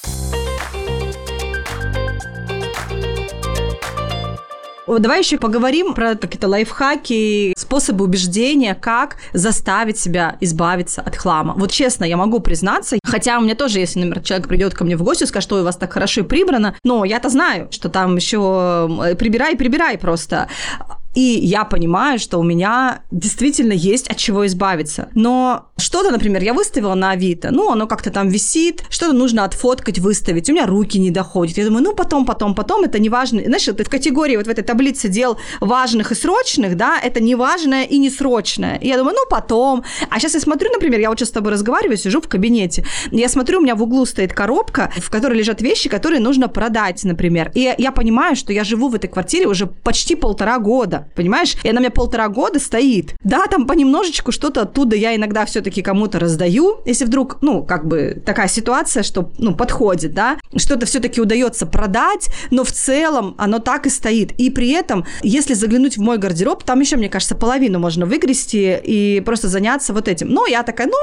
[4.86, 11.54] Давай еще поговорим про какие-то лайфхаки, способы убеждения, как заставить себя избавиться от хлама.
[11.56, 14.96] Вот честно, я могу признаться, хотя у меня тоже, если, например, человек придет ко мне
[14.96, 18.16] в гости и скажет, что у вас так хорошо прибрано, но я-то знаю, что там
[18.16, 20.48] еще прибирай, прибирай просто
[21.14, 25.08] И я понимаю, что у меня действительно есть от чего избавиться.
[25.14, 29.98] Но что-то, например, я выставила на Авито, ну, оно как-то там висит, что-то нужно отфоткать,
[29.98, 31.58] выставить, у меня руки не доходят.
[31.58, 33.42] Я думаю, ну, потом, потом, потом, это не важно.
[33.44, 37.34] Знаешь, это в категории вот в этой таблице дел важных и срочных, да, это не
[37.34, 38.76] важное и не срочное.
[38.76, 39.84] И я думаю, ну, потом.
[40.10, 43.28] А сейчас я смотрю, например, я вот сейчас с тобой разговариваю, сижу в кабинете, я
[43.28, 47.50] смотрю, у меня в углу стоит коробка, в которой лежат вещи, которые нужно продать, например.
[47.54, 51.56] И я понимаю, что я живу в этой квартире уже почти полтора года, понимаешь?
[51.62, 53.14] И она у меня полтора года стоит.
[53.22, 58.22] Да, там понемножечку что-то оттуда я иногда все-таки кому-то раздаю, если вдруг, ну, как бы
[58.24, 63.86] такая ситуация, что, ну, подходит, да, что-то все-таки удается продать, но в целом оно так
[63.86, 64.32] и стоит.
[64.38, 68.78] И при этом, если заглянуть в мой гардероб, там еще, мне кажется, половину можно выгрести
[68.82, 70.28] и просто заняться вот этим.
[70.28, 70.96] Но я такая, ну,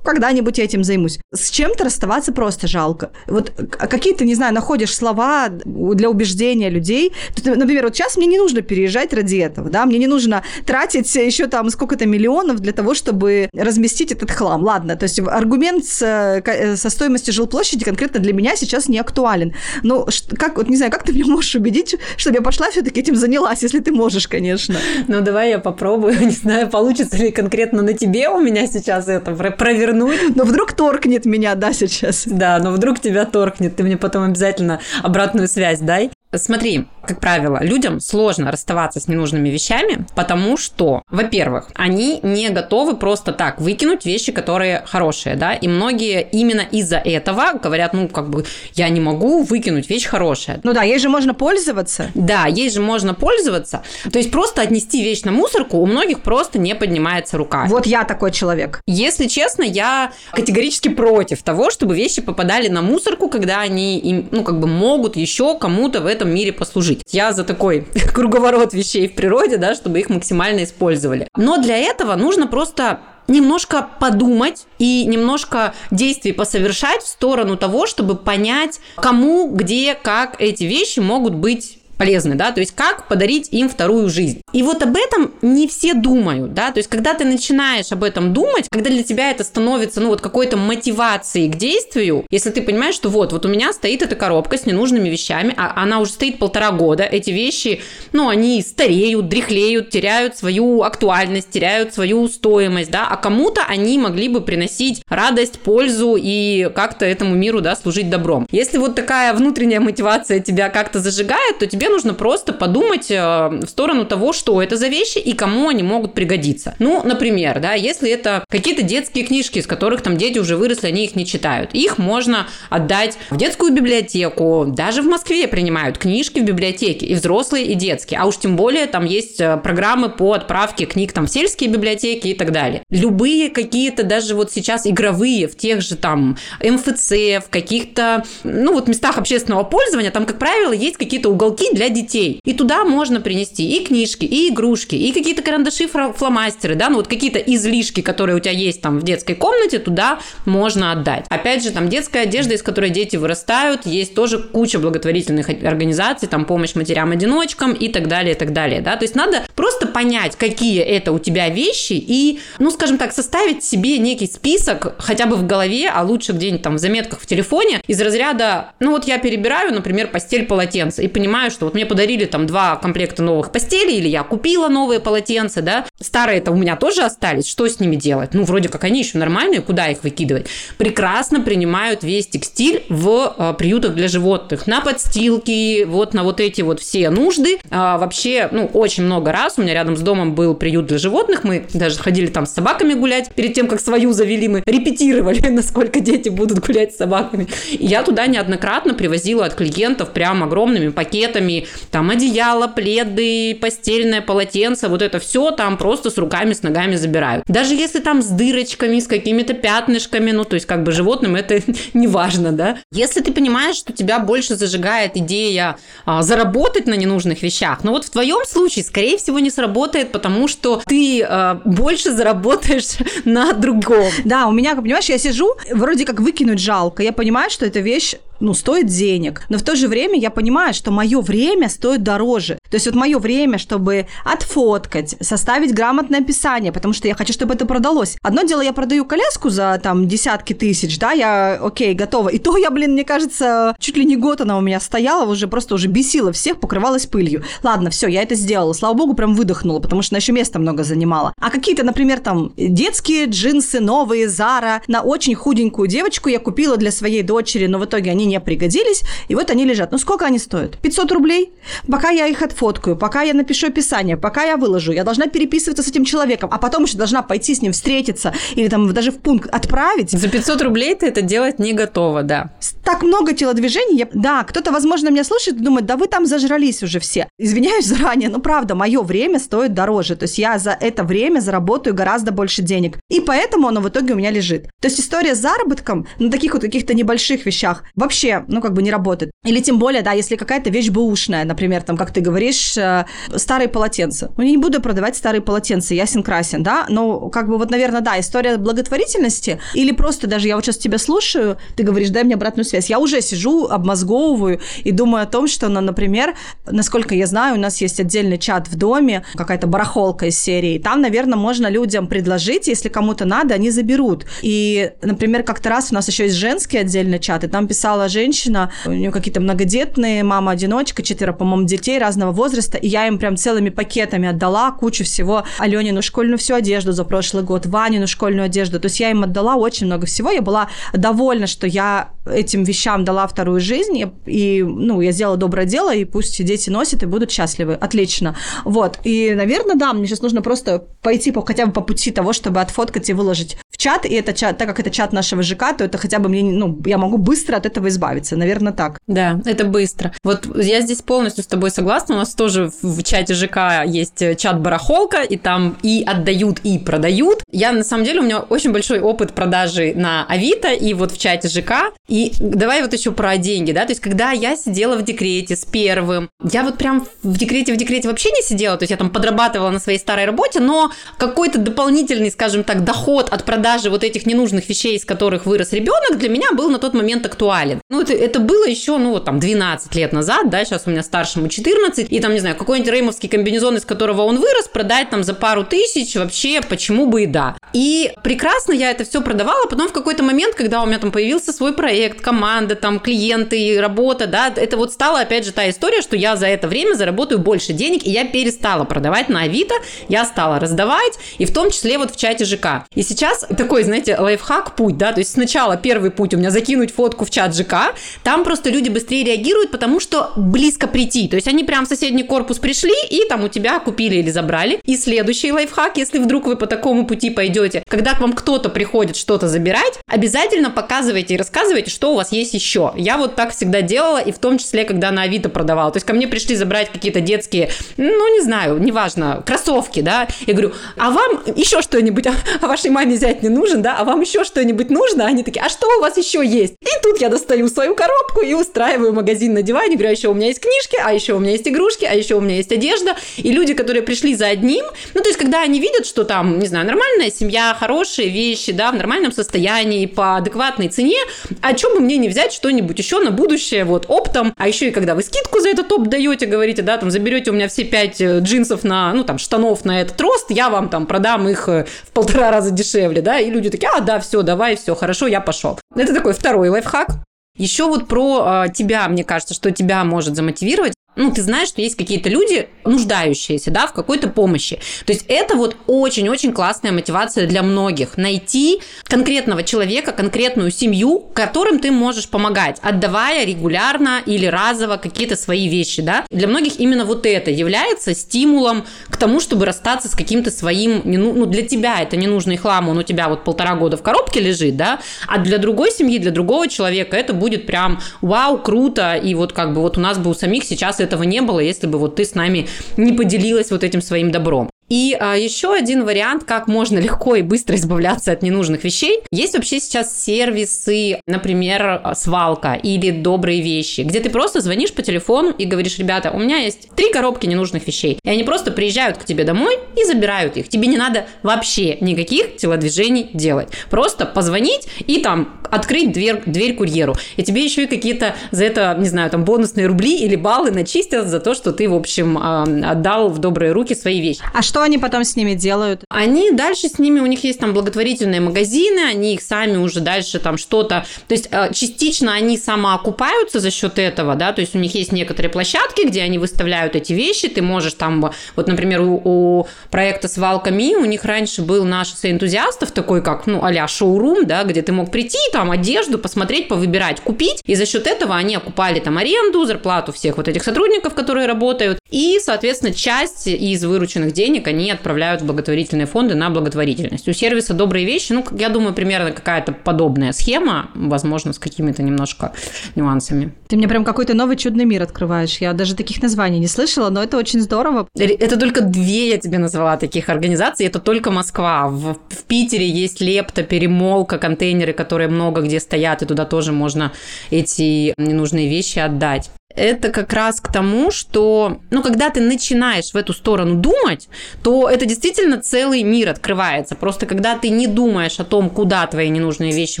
[0.04, 1.18] когда-нибудь я этим займусь.
[1.32, 3.10] С чем-то расставаться просто жалко.
[3.26, 7.12] Вот какие то не знаю, находишь слова для убеждения людей.
[7.44, 11.46] Например, вот сейчас мне не нужно переезжать ради этого, да, мне не нужно тратить еще
[11.46, 14.62] там сколько-то миллионов для того, чтобы разместить этот хлам.
[14.62, 19.54] Ладно, то есть аргумент с, э, со стоимостью жилплощади конкретно для меня сейчас не актуален.
[19.82, 23.16] Но как, вот не знаю, как ты меня можешь убедить, чтобы я пошла все-таки этим
[23.16, 24.76] занялась, если ты можешь, конечно.
[25.08, 26.18] Ну, давай я попробую.
[26.24, 30.36] Не знаю, получится ли конкретно на тебе у меня сейчас это провернуть.
[30.36, 32.24] Но вдруг торкнет меня, да, сейчас.
[32.26, 33.76] Да, но вдруг тебя торкнет.
[33.76, 36.10] Ты мне потом обязательно обратную связь дай.
[36.36, 42.96] Смотри, как правило, людям сложно расставаться с ненужными вещами, потому что, во-первых, они не готовы
[42.96, 48.30] просто так выкинуть вещи, которые хорошие, да, и многие именно из-за этого говорят, ну, как
[48.30, 48.44] бы,
[48.74, 50.60] я не могу выкинуть вещь хорошая.
[50.62, 52.10] Ну да, ей же можно пользоваться.
[52.14, 53.82] Да, ей же можно пользоваться.
[54.10, 57.66] То есть просто отнести вещь на мусорку у многих просто не поднимается рука.
[57.68, 58.80] Вот я такой человек.
[58.86, 64.58] Если честно, я категорически против того, чтобы вещи попадали на мусорку, когда они, ну, как
[64.58, 67.02] бы могут еще кому-то в этом этом мире послужить.
[67.10, 71.28] Я за такой круговорот вещей в природе, да, чтобы их максимально использовали.
[71.36, 78.16] Но для этого нужно просто немножко подумать и немножко действий посовершать в сторону того, чтобы
[78.16, 83.68] понять, кому, где, как эти вещи могут быть полезны, да, то есть как подарить им
[83.68, 84.40] вторую жизнь.
[84.52, 88.32] И вот об этом не все думают, да, то есть когда ты начинаешь об этом
[88.32, 92.94] думать, когда для тебя это становится, ну, вот какой-то мотивацией к действию, если ты понимаешь,
[92.94, 96.38] что вот, вот у меня стоит эта коробка с ненужными вещами, а она уже стоит
[96.38, 97.80] полтора года, эти вещи,
[98.12, 104.28] ну, они стареют, дряхлеют, теряют свою актуальность, теряют свою стоимость, да, а кому-то они могли
[104.28, 108.46] бы приносить радость, пользу и как-то этому миру, да, служить добром.
[108.50, 113.16] Если вот такая внутренняя мотивация тебя как-то зажигает, то тебе тебе нужно просто подумать э,
[113.16, 116.74] в сторону того, что это за вещи и кому они могут пригодиться.
[116.78, 121.04] Ну, например, да, если это какие-то детские книжки, из которых там дети уже выросли, они
[121.04, 121.74] их не читают.
[121.74, 124.64] Их можно отдать в детскую библиотеку.
[124.66, 128.20] Даже в Москве принимают книжки в библиотеке, и взрослые, и детские.
[128.20, 132.28] А уж тем более там есть э, программы по отправке книг там в сельские библиотеки
[132.28, 132.82] и так далее.
[132.88, 137.10] Любые какие-то даже вот сейчас игровые в тех же там МФЦ,
[137.44, 142.40] в каких-то, ну вот местах общественного пользования, там, как правило, есть какие-то уголки для детей.
[142.44, 147.08] И туда можно принести и книжки, и игрушки, и какие-то карандаши, фломастеры, да, ну вот
[147.08, 151.26] какие-то излишки, которые у тебя есть там в детской комнате, туда можно отдать.
[151.28, 156.44] Опять же, там детская одежда, из которой дети вырастают, есть тоже куча благотворительных организаций, там
[156.44, 160.80] помощь матерям-одиночкам и так далее, и так далее, да, то есть надо просто понять, какие
[160.80, 165.46] это у тебя вещи и, ну, скажем так, составить себе некий список хотя бы в
[165.46, 169.74] голове, а лучше где-нибудь там в заметках в телефоне из разряда, ну вот я перебираю,
[169.74, 174.08] например, постель полотенца и понимаю, что вот мне подарили там два комплекта новых постелей, или
[174.08, 178.34] я купила новые полотенца, да, старые-то у меня тоже остались, что с ними делать?
[178.34, 180.46] Ну, вроде как они еще нормальные, куда их выкидывать?
[180.78, 186.62] Прекрасно принимают весь текстиль в а, приютах для животных, на подстилки, вот на вот эти
[186.62, 187.58] вот все нужды.
[187.70, 191.44] А, вообще, ну, очень много раз у меня рядом с домом был приют для животных,
[191.44, 196.00] мы даже ходили там с собаками гулять, перед тем, как свою завели, мы репетировали, насколько
[196.00, 197.48] дети будут гулять с собаками.
[197.70, 201.53] И я туда неоднократно привозила от клиентов прям огромными пакетами
[201.90, 207.44] там одеяло, пледы, постельное полотенце, вот это все там просто с руками, с ногами забирают.
[207.46, 211.60] Даже если там с дырочками, с какими-то пятнышками, ну, то есть как бы животным это
[211.94, 212.78] не важно, да.
[212.92, 218.04] Если ты понимаешь, что тебя больше зажигает идея а, заработать на ненужных вещах, но вот
[218.04, 224.10] в твоем случае, скорее всего, не сработает, потому что ты а, больше заработаешь на другом.
[224.24, 228.14] Да, у меня, понимаешь, я сижу, вроде как выкинуть жалко, я понимаю, что эта вещь
[228.44, 229.42] ну, стоит денег.
[229.48, 232.58] Но в то же время я понимаю, что мое время стоит дороже.
[232.70, 237.54] То есть вот мое время, чтобы отфоткать, составить грамотное описание, потому что я хочу, чтобы
[237.54, 238.16] это продалось.
[238.22, 242.28] Одно дело, я продаю коляску за там десятки тысяч, да, я, окей, готова.
[242.28, 245.48] И то я, блин, мне кажется, чуть ли не год она у меня стояла, уже
[245.48, 247.44] просто уже бесила всех, покрывалась пылью.
[247.62, 248.74] Ладно, все, я это сделала.
[248.74, 251.32] Слава богу, прям выдохнула, потому что она еще места много занимала.
[251.40, 256.90] А какие-то, например, там детские джинсы новые, Зара, на очень худенькую девочку я купила для
[256.90, 259.92] своей дочери, но в итоге они не пригодились, и вот они лежат.
[259.92, 260.78] Ну, сколько они стоят?
[260.78, 261.52] 500 рублей?
[261.90, 265.88] Пока я их отфоткаю, пока я напишу описание, пока я выложу, я должна переписываться с
[265.88, 269.48] этим человеком, а потом еще должна пойти с ним встретиться или там даже в пункт
[269.52, 270.10] отправить.
[270.10, 272.50] За 500 рублей ты это делать не готова, да.
[272.84, 273.96] Так много телодвижений.
[273.96, 274.08] Я...
[274.12, 277.28] Да, кто-то, возможно, меня слушает и думает, да вы там зажрались уже все.
[277.38, 280.16] Извиняюсь заранее, но правда, мое время стоит дороже.
[280.16, 282.98] То есть я за это время заработаю гораздо больше денег.
[283.10, 284.64] И поэтому оно в итоге у меня лежит.
[284.80, 288.13] То есть история с заработком на таких вот каких-то небольших вещах вообще,
[288.48, 289.30] ну, как бы не работает.
[289.44, 293.06] Или тем более, да, если какая-то вещь бэушная, например, там, как ты говоришь, э,
[293.36, 294.32] старые полотенца.
[294.36, 298.00] Ну, я не буду продавать старые полотенца, ясен красен, да, но как бы вот, наверное,
[298.00, 302.34] да, история благотворительности или просто даже я вот сейчас тебя слушаю, ты говоришь, дай мне
[302.34, 302.90] обратную связь.
[302.90, 306.34] Я уже сижу, обмозговываю и думаю о том, что, ну, например,
[306.66, 310.78] насколько я знаю, у нас есть отдельный чат в доме, какая-то барахолка из серии.
[310.78, 314.26] Там, наверное, можно людям предложить, если кому-то надо, они заберут.
[314.42, 318.70] И, например, как-то раз у нас еще есть женский отдельный чат, и там писала женщина,
[318.86, 323.70] у нее какие-то многодетные, мама-одиночка, четверо, по-моему, детей разного возраста, и я им прям целыми
[323.70, 328.80] пакетами отдала кучу всего Аленину школьную всю одежду за прошлый год, Ванину школьную одежду.
[328.80, 330.30] То есть я им отдала очень много всего.
[330.30, 335.66] Я была довольна, что я этим вещам дала вторую жизнь, и ну, я сделала доброе
[335.66, 337.74] дело, и пусть дети носят и будут счастливы.
[337.74, 338.36] Отлично.
[338.64, 338.98] Вот.
[339.04, 342.60] И, наверное, да, мне сейчас нужно просто пойти по, хотя бы по пути того, чтобы
[342.60, 345.84] отфоткать и выложить в чат, и это чат, так как это чат нашего ЖК, то
[345.84, 348.98] это хотя бы мне, ну, я могу быстро от этого избавиться, наверное, так.
[349.06, 350.12] Да, это быстро.
[350.22, 354.60] Вот я здесь полностью с тобой согласна, у нас тоже в чате ЖК есть чат
[354.60, 357.42] барахолка, и там и отдают, и продают.
[357.50, 361.18] Я, на самом деле, у меня очень большой опыт продажи на Авито, и вот в
[361.18, 361.92] чате ЖК.
[362.08, 365.64] И давай вот еще про деньги, да, то есть когда я сидела в декрете с
[365.64, 369.10] первым, я вот прям в декрете, в декрете вообще не сидела, то есть я там
[369.10, 374.26] подрабатывала на своей старой работе, но какой-то дополнительный, скажем так, доход от продажи вот этих
[374.26, 377.80] ненужных вещей, из которых вырос ребенок, для меня был на тот момент актуален.
[377.90, 381.02] Ну, это, это было еще, ну, вот там, 12 лет назад, да, сейчас у меня
[381.02, 385.22] старшему 14, и там, не знаю, какой-нибудь реймовский комбинезон, из которого он вырос, продать там
[385.22, 387.58] за пару тысяч, вообще, почему бы и да.
[387.74, 391.52] И прекрасно я это все продавала, потом в какой-то момент, когда у меня там появился
[391.52, 396.16] свой проект, команда, там, клиенты, работа, да, это вот стала, опять же, та история, что
[396.16, 399.74] я за это время заработаю больше денег, и я перестала продавать на Авито,
[400.08, 402.86] я стала раздавать, и в том числе вот в чате ЖК.
[402.94, 406.90] И сейчас такой, знаете, лайфхак путь, да, то есть сначала первый путь у меня закинуть
[406.90, 407.73] фотку в чат ЖК,
[408.22, 412.22] там просто люди быстрее реагируют, потому что близко прийти, то есть они прям в соседний
[412.22, 414.80] корпус пришли и там у тебя купили или забрали.
[414.84, 419.16] И следующий лайфхак, если вдруг вы по такому пути пойдете, когда к вам кто-то приходит
[419.16, 422.92] что-то забирать, обязательно показывайте и рассказывайте, что у вас есть еще.
[422.96, 425.90] Я вот так всегда делала, и в том числе, когда на Авито продавала.
[425.90, 430.28] То есть ко мне пришли забрать какие-то детские, ну, не знаю, неважно, кроссовки, да.
[430.46, 434.20] Я говорю, а вам еще что-нибудь, а вашей маме взять не нужен, да, а вам
[434.20, 435.26] еще что-нибудь нужно?
[435.26, 436.74] Они такие, а что у вас еще есть?
[436.80, 440.34] И тут я достаю свою коробку и устраиваю магазин на диване, говорю, а еще у
[440.34, 443.16] меня есть книжки, а еще у меня есть игрушки, а еще у меня есть одежда.
[443.36, 444.84] И люди, которые пришли за одним,
[445.14, 448.92] ну, то есть, когда они видят, что там, не знаю, нормальная семья, хорошие вещи, да,
[448.92, 451.18] в нормальном состоянии, по адекватной цене,
[451.60, 454.90] а чем бы мне не взять что-нибудь еще на будущее, вот, оптом, а еще и
[454.90, 458.20] когда вы скидку за этот опт даете, говорите, да, там, заберете у меня все пять
[458.20, 461.86] э, джинсов на, ну, там, штанов на этот рост, я вам там продам их э,
[462.04, 465.40] в полтора раза дешевле, да, и люди такие, а, да, все, давай, все, хорошо, я
[465.40, 465.78] пошел.
[465.94, 467.08] Это такой второй лайфхак.
[467.56, 471.80] Еще вот про э, тебя, мне кажется, что тебя может замотивировать ну, ты знаешь, что
[471.80, 474.80] есть какие-то люди, нуждающиеся, да, в какой-то помощи.
[475.06, 478.16] То есть это вот очень-очень классная мотивация для многих.
[478.16, 485.68] Найти конкретного человека, конкретную семью, которым ты можешь помогать, отдавая регулярно или разово какие-то свои
[485.68, 486.26] вещи, да.
[486.30, 491.46] Для многих именно вот это является стимулом к тому, чтобы расстаться с каким-то своим, ну,
[491.46, 495.00] для тебя это ненужный хлам, он у тебя вот полтора года в коробке лежит, да,
[495.26, 499.74] а для другой семьи, для другого человека это будет прям вау, круто, и вот как
[499.74, 502.24] бы вот у нас бы у самих сейчас этого не было, если бы вот ты
[502.24, 504.73] с нами не поделилась вот этим своим добром.
[504.88, 509.20] И а, еще один вариант, как можно легко и быстро избавляться от ненужных вещей.
[509.30, 515.50] Есть вообще сейчас сервисы, например, свалка или добрые вещи, где ты просто звонишь по телефону
[515.50, 518.18] и говоришь, ребята, у меня есть три коробки ненужных вещей.
[518.22, 520.68] И они просто приезжают к тебе домой и забирают их.
[520.68, 523.68] Тебе не надо вообще никаких телодвижений делать.
[523.90, 527.14] Просто позвонить и там открыть дверь, дверь курьеру.
[527.36, 531.28] И тебе еще и какие-то за это, не знаю, там бонусные рубли или баллы начистят
[531.28, 534.40] за то, что ты, в общем, отдал в добрые руки свои вещи.
[534.52, 536.04] А что они потом с ними делают?
[536.08, 540.38] Они дальше с ними, у них есть там благотворительные магазины, они их сами уже дальше
[540.38, 541.06] там что-то...
[541.28, 545.12] То есть э, частично они самоокупаются за счет этого, да, то есть у них есть
[545.12, 550.28] некоторые площадки, где они выставляют эти вещи, ты можешь там, вот, например, у, у проекта
[550.28, 554.82] «Свалка Ми» у них раньше был наш энтузиастов такой, как, ну, а шоурум, да, где
[554.82, 559.18] ты мог прийти, там, одежду посмотреть, повыбирать, купить, и за счет этого они окупали там
[559.18, 564.90] аренду, зарплату всех вот этих сотрудников, которые работают, и, соответственно, часть из вырученных денег они
[564.90, 567.28] отправляют в благотворительные фонды на благотворительность.
[567.28, 572.52] У сервиса «Добрые вещи», ну, я думаю, примерно какая-то подобная схема, возможно, с какими-то немножко
[572.94, 573.52] нюансами.
[573.68, 575.58] Ты мне прям какой-то новый чудный мир открываешь.
[575.58, 578.08] Я даже таких названий не слышала, но это очень здорово.
[578.14, 581.88] Это только две я тебе назвала таких организаций, это только Москва.
[581.88, 587.12] В, в Питере есть лепта, перемолка, контейнеры, которые много где стоят, и туда тоже можно
[587.50, 593.16] эти ненужные вещи отдать это как раз к тому, что, ну, когда ты начинаешь в
[593.16, 594.28] эту сторону думать,
[594.62, 596.94] то это действительно целый мир открывается.
[596.94, 600.00] Просто когда ты не думаешь о том, куда твои ненужные вещи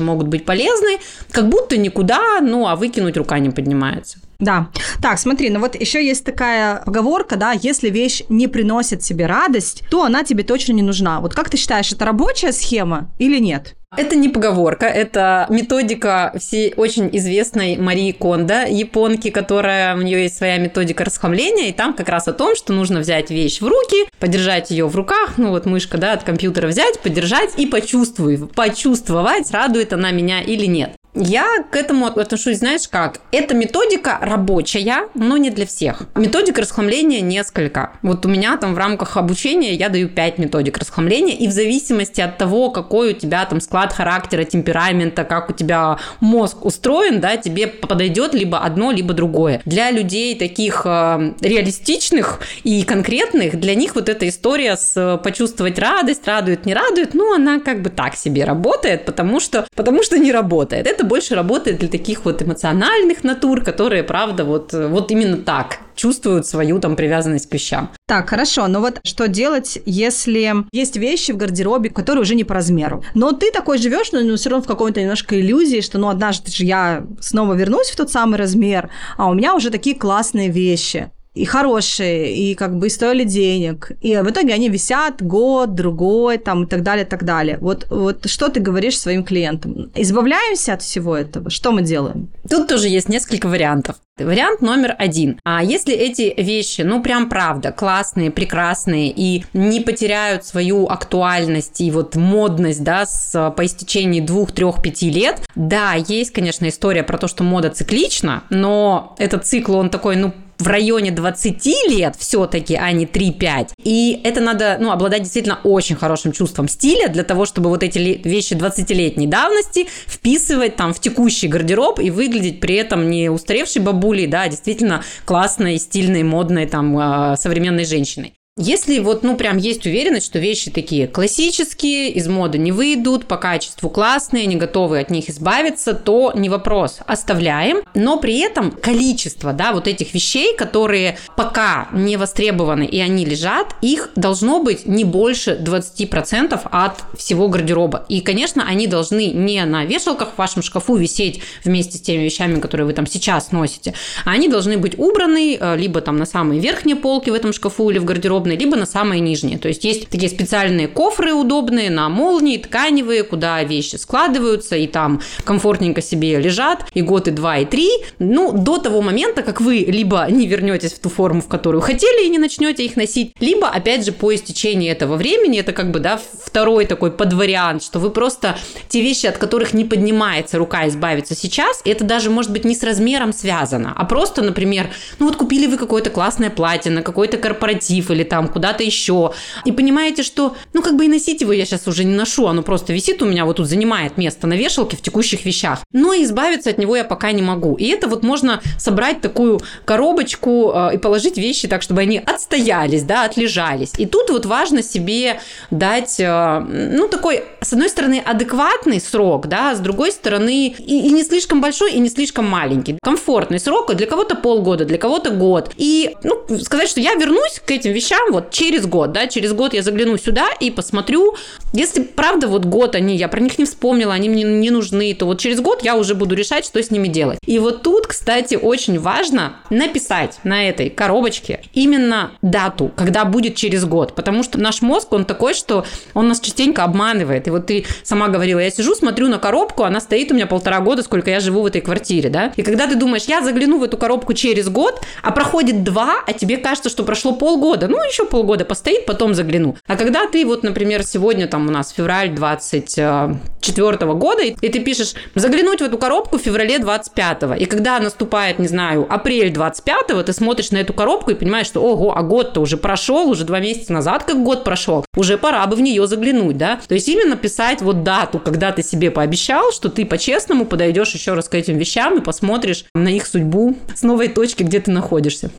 [0.00, 0.98] могут быть полезны,
[1.30, 4.18] как будто никуда, ну, а выкинуть рука не поднимается.
[4.44, 4.68] Да.
[5.00, 9.84] Так, смотри, ну вот еще есть такая поговорка, да, если вещь не приносит тебе радость,
[9.90, 11.20] то она тебе точно не нужна.
[11.20, 13.74] Вот как ты считаешь, это рабочая схема или нет?
[13.96, 20.36] Это не поговорка, это методика всей очень известной Марии Кондо, японки, которая, у нее есть
[20.36, 24.08] своя методика расхламления, и там как раз о том, что нужно взять вещь в руки,
[24.18, 29.52] подержать ее в руках, ну вот мышка, да, от компьютера взять, подержать и почувствовать, почувствовать,
[29.52, 30.96] радует она меня или нет.
[31.14, 33.20] Я к этому отношусь, знаешь как?
[33.30, 36.02] Эта методика рабочая, но не для всех.
[36.16, 37.92] Методик расхламления несколько.
[38.02, 42.20] Вот у меня там в рамках обучения я даю 5 методик расхламления, и в зависимости
[42.20, 47.36] от того, какой у тебя там склад характера, темперамента, как у тебя мозг устроен, да,
[47.36, 49.62] тебе подойдет либо одно, либо другое.
[49.64, 55.78] Для людей таких э, реалистичных и конкретных, для них вот эта история с э, почувствовать
[55.78, 60.18] радость, радует, не радует, ну, она как бы так себе работает, потому что, потому что
[60.18, 60.88] не работает.
[60.88, 66.46] Это больше работает для таких вот эмоциональных натур, которые, правда, вот, вот именно так чувствуют
[66.46, 67.90] свою там привязанность к вещам.
[68.06, 72.54] Так, хорошо, но вот что делать, если есть вещи в гардеробе, которые уже не по
[72.54, 73.04] размеру?
[73.14, 76.50] Но ты такой живешь, но ну, все равно в какой-то немножко иллюзии, что ну однажды
[76.50, 81.10] же я снова вернусь в тот самый размер, а у меня уже такие классные вещи
[81.34, 83.90] и хорошие, и как бы стоили денег.
[84.00, 87.58] И в итоге они висят год, другой, там, и так далее, и так далее.
[87.60, 89.90] Вот, вот что ты говоришь своим клиентам?
[89.94, 91.50] Избавляемся от всего этого?
[91.50, 92.28] Что мы делаем?
[92.48, 93.96] Тут тоже есть несколько вариантов.
[94.16, 95.40] Вариант номер один.
[95.42, 101.90] А если эти вещи, ну прям правда, классные, прекрасные и не потеряют свою актуальность и
[101.90, 107.18] вот модность, да, с, по истечении двух, трех, пяти лет, да, есть, конечно, история про
[107.18, 112.74] то, что мода циклична, но этот цикл, он такой, ну, в районе 20 лет все-таки,
[112.74, 113.70] а не 3-5.
[113.82, 117.98] И это надо, ну, обладать действительно очень хорошим чувством стиля для того, чтобы вот эти
[117.98, 124.26] вещи 20-летней давности вписывать там в текущий гардероб и выглядеть при этом не устаревшей бабулей,
[124.26, 128.34] да, а действительно классной, стильной, модной, там, а, современной женщиной.
[128.56, 133.36] Если вот, ну, прям есть уверенность, что вещи такие классические, из моды не выйдут, по
[133.36, 137.78] качеству классные, не готовы от них избавиться, то не вопрос, оставляем.
[137.94, 143.74] Но при этом количество, да, вот этих вещей, которые пока не востребованы и они лежат,
[143.80, 148.06] их должно быть не больше 20% от всего гардероба.
[148.08, 152.60] И, конечно, они должны не на вешалках в вашем шкафу висеть вместе с теми вещами,
[152.60, 153.94] которые вы там сейчас носите,
[154.24, 157.90] а они должны быть убраны э, либо там на самые верхние полки в этом шкафу
[157.90, 159.58] или в гардеробе, удобные, либо на самые нижние.
[159.58, 165.20] То есть есть такие специальные кофры удобные на молнии, тканевые, куда вещи складываются и там
[165.44, 167.88] комфортненько себе лежат и год, и два, и три.
[168.18, 172.26] Ну, до того момента, как вы либо не вернетесь в ту форму, в которую хотели,
[172.26, 176.00] и не начнете их носить, либо, опять же, по истечении этого времени, это как бы,
[176.00, 178.56] да, второй такой подвариант, что вы просто
[178.88, 182.82] те вещи, от которых не поднимается рука избавиться сейчас, это даже может быть не с
[182.82, 188.10] размером связано, а просто, например, ну вот купили вы какое-то классное платье на какой-то корпоратив
[188.10, 189.32] или там куда-то еще.
[189.64, 192.62] И понимаете, что, ну, как бы и носить его я сейчас уже не ношу, оно
[192.62, 195.78] просто висит у меня вот тут, занимает место на вешалке в текущих вещах.
[195.92, 197.76] Но избавиться от него я пока не могу.
[197.76, 203.04] И это вот можно собрать такую коробочку э, и положить вещи так, чтобы они отстоялись,
[203.04, 203.92] да, отлежались.
[203.98, 209.76] И тут вот важно себе дать, э, ну, такой, с одной стороны, адекватный срок, да,
[209.76, 212.98] с другой стороны, и, и не слишком большой, и не слишком маленький.
[213.00, 215.70] Комфортный срок, для кого-то полгода, для кого-то год.
[215.76, 219.52] И, ну, сказать, что я вернусь к этим вещам, вещам вот через год, да, через
[219.52, 221.34] год я загляну сюда и посмотрю,
[221.72, 225.26] если правда вот год они, я про них не вспомнила, они мне не нужны, то
[225.26, 227.38] вот через год я уже буду решать, что с ними делать.
[227.46, 233.84] И вот тут, кстати, очень важно написать на этой коробочке именно дату, когда будет через
[233.84, 237.46] год, потому что наш мозг, он такой, что он нас частенько обманывает.
[237.46, 240.80] И вот ты сама говорила, я сижу, смотрю на коробку, она стоит у меня полтора
[240.80, 243.82] года, сколько я живу в этой квартире, да, и когда ты думаешь, я загляну в
[243.82, 248.24] эту коробку через год, а проходит два, а тебе кажется, что прошло полгода, ну, еще
[248.26, 249.76] полгода постоит, потом загляну.
[249.88, 255.14] А когда ты вот, например, сегодня там у нас февраль 24 года, и ты пишешь,
[255.34, 260.32] заглянуть в эту коробку в феврале 25 и когда наступает, не знаю, апрель 25 ты
[260.32, 263.92] смотришь на эту коробку и понимаешь, что, ого, а год-то уже прошел, уже два месяца
[263.92, 266.80] назад как год прошел, уже пора бы в нее заглянуть, да?
[266.86, 271.34] То есть именно писать вот дату, когда ты себе пообещал, что ты по-честному подойдешь еще
[271.34, 275.50] раз к этим вещам и посмотришь на их судьбу с новой точки, где ты находишься.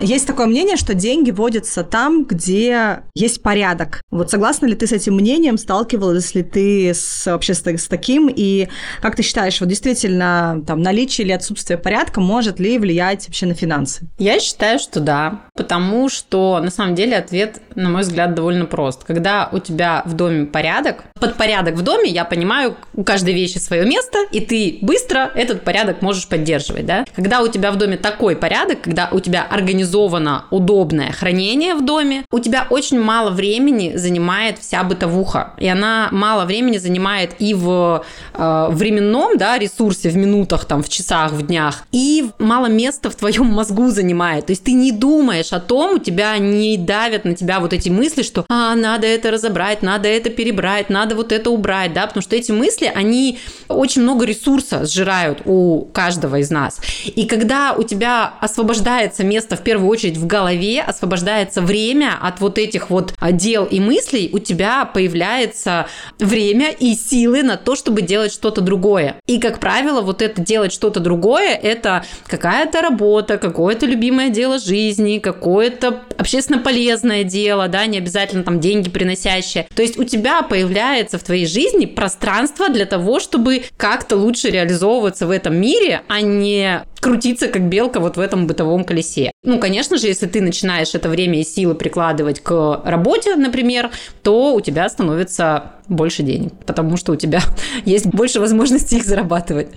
[0.00, 4.00] Есть такое мнение, что деньги водятся там, где есть порядок.
[4.10, 5.58] Вот согласна ли ты с этим мнением?
[5.58, 8.32] Сталкивалась ли ты с, вообще с, с таким?
[8.34, 8.68] И
[9.02, 13.54] как ты считаешь, вот действительно там наличие или отсутствие порядка может ли влиять вообще на
[13.54, 14.08] финансы?
[14.18, 19.04] Я считаю, что да, потому что на самом деле ответ, на мой взгляд, довольно прост.
[19.04, 23.58] Когда у тебя в доме порядок, под порядок в доме я понимаю, у каждой вещи
[23.58, 27.04] свое место, и ты быстро этот порядок можешь поддерживать, да?
[27.14, 31.84] Когда у тебя в доме такой порядок, когда у тебя организован организовано удобное хранение в
[31.84, 35.52] доме, у тебя очень мало времени занимает вся бытовуха.
[35.58, 40.88] И она мало времени занимает и в э, временном да, ресурсе, в минутах, там, в
[40.88, 44.46] часах, в днях, и мало места в твоем мозгу занимает.
[44.46, 47.88] То есть ты не думаешь о том, у тебя не давят на тебя вот эти
[47.88, 52.22] мысли, что а, надо это разобрать, надо это перебрать, надо вот это убрать, да, потому
[52.22, 53.38] что эти мысли, они
[53.68, 56.80] очень много ресурса сжирают у каждого из нас.
[57.04, 62.40] И когда у тебя освобождается место в первую первую очередь в голове освобождается время от
[62.40, 65.86] вот этих вот дел и мыслей, у тебя появляется
[66.18, 69.16] время и силы на то, чтобы делать что-то другое.
[69.26, 75.18] И, как правило, вот это делать что-то другое, это какая-то работа, какое-то любимое дело жизни,
[75.18, 79.66] какое-то общественно полезное дело, да, не обязательно там деньги приносящее.
[79.74, 85.26] То есть у тебя появляется в твоей жизни пространство для того, чтобы как-то лучше реализовываться
[85.26, 89.32] в этом мире, а не крутиться как белка вот в этом бытовом колесе.
[89.42, 93.90] Ну, конечно же, если ты начинаешь это время и силы прикладывать к работе, например,
[94.22, 97.40] то у тебя становится больше денег, потому что у тебя
[97.84, 99.68] есть больше возможностей их зарабатывать.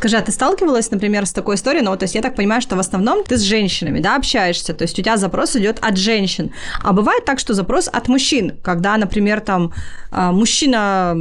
[0.00, 1.82] Скажи, а ты сталкивалась, например, с такой историей?
[1.82, 4.84] Ну, то есть я так понимаю, что в основном ты с женщинами, да, общаешься, то
[4.84, 6.52] есть у тебя запрос идет от женщин.
[6.82, 9.74] А бывает так, что запрос от мужчин, когда, например, там
[10.10, 11.14] а, мужчина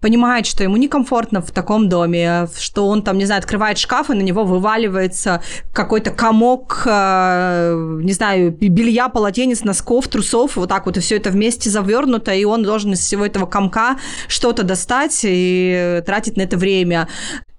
[0.00, 4.14] понимает, что ему некомфортно в таком доме, что он там, не знаю, открывает шкаф, и
[4.14, 10.96] на него вываливается какой-то комок, а, не знаю, белья, полотенец, носков, трусов, вот так вот,
[10.96, 13.96] и все это вместе завернуто, и он должен из всего этого комка
[14.28, 17.08] что-то достать и тратить на это время.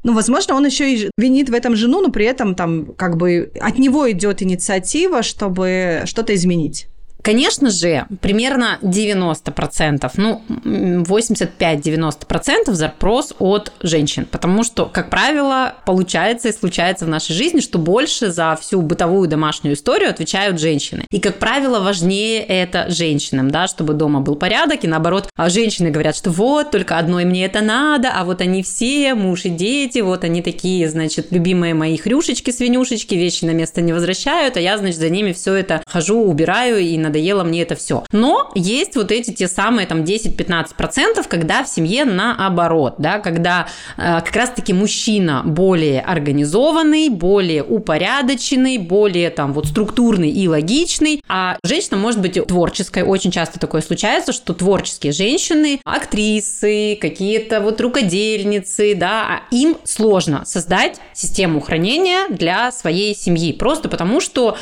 [0.04, 3.52] Ну, возможно, он еще и винит в этом жену, но при этом там как бы
[3.60, 6.88] от него идет инициатива, чтобы что-то изменить.
[7.22, 16.52] Конечно же, примерно 90%, ну, 85-90% запрос от женщин, потому что, как правило, получается и
[16.52, 21.06] случается в нашей жизни, что больше за всю бытовую домашнюю историю отвечают женщины.
[21.12, 25.92] И, как правило, важнее это женщинам, да, чтобы дома был порядок, и наоборот, а женщины
[25.92, 30.00] говорят, что вот, только одной мне это надо, а вот они все, муж и дети,
[30.00, 34.78] вот они такие, значит, любимые мои хрюшечки, свинюшечки, вещи на место не возвращают, а я,
[34.78, 38.06] значит, за ними все это хожу, убираю и на надоело мне это все.
[38.12, 44.22] Но есть вот эти те самые там 10-15%, когда в семье наоборот, да, когда э,
[44.24, 51.98] как раз-таки мужчина более организованный, более упорядоченный, более там вот структурный и логичный, а женщина
[51.98, 53.04] может быть творческой.
[53.04, 60.44] Очень часто такое случается, что творческие женщины, актрисы, какие-то вот рукодельницы, да, а им сложно
[60.46, 64.58] создать систему хранения для своей семьи, просто потому что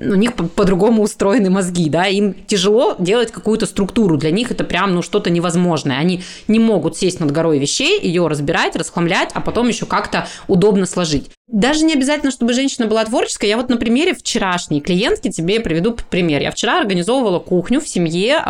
[0.00, 4.94] у них по-другому устроены мозги, да, им тяжело делать какую-то структуру, для них это прям,
[4.94, 5.98] ну, что-то невозможное.
[5.98, 10.86] Они не могут сесть над горой вещей, ее разбирать, расхламлять, а потом еще как-то удобно
[10.86, 11.30] сложить.
[11.52, 13.48] Даже не обязательно, чтобы женщина была творческая.
[13.48, 16.40] Я вот на примере вчерашней клиентки тебе приведу пример.
[16.40, 18.40] Я вчера организовывала кухню в семье,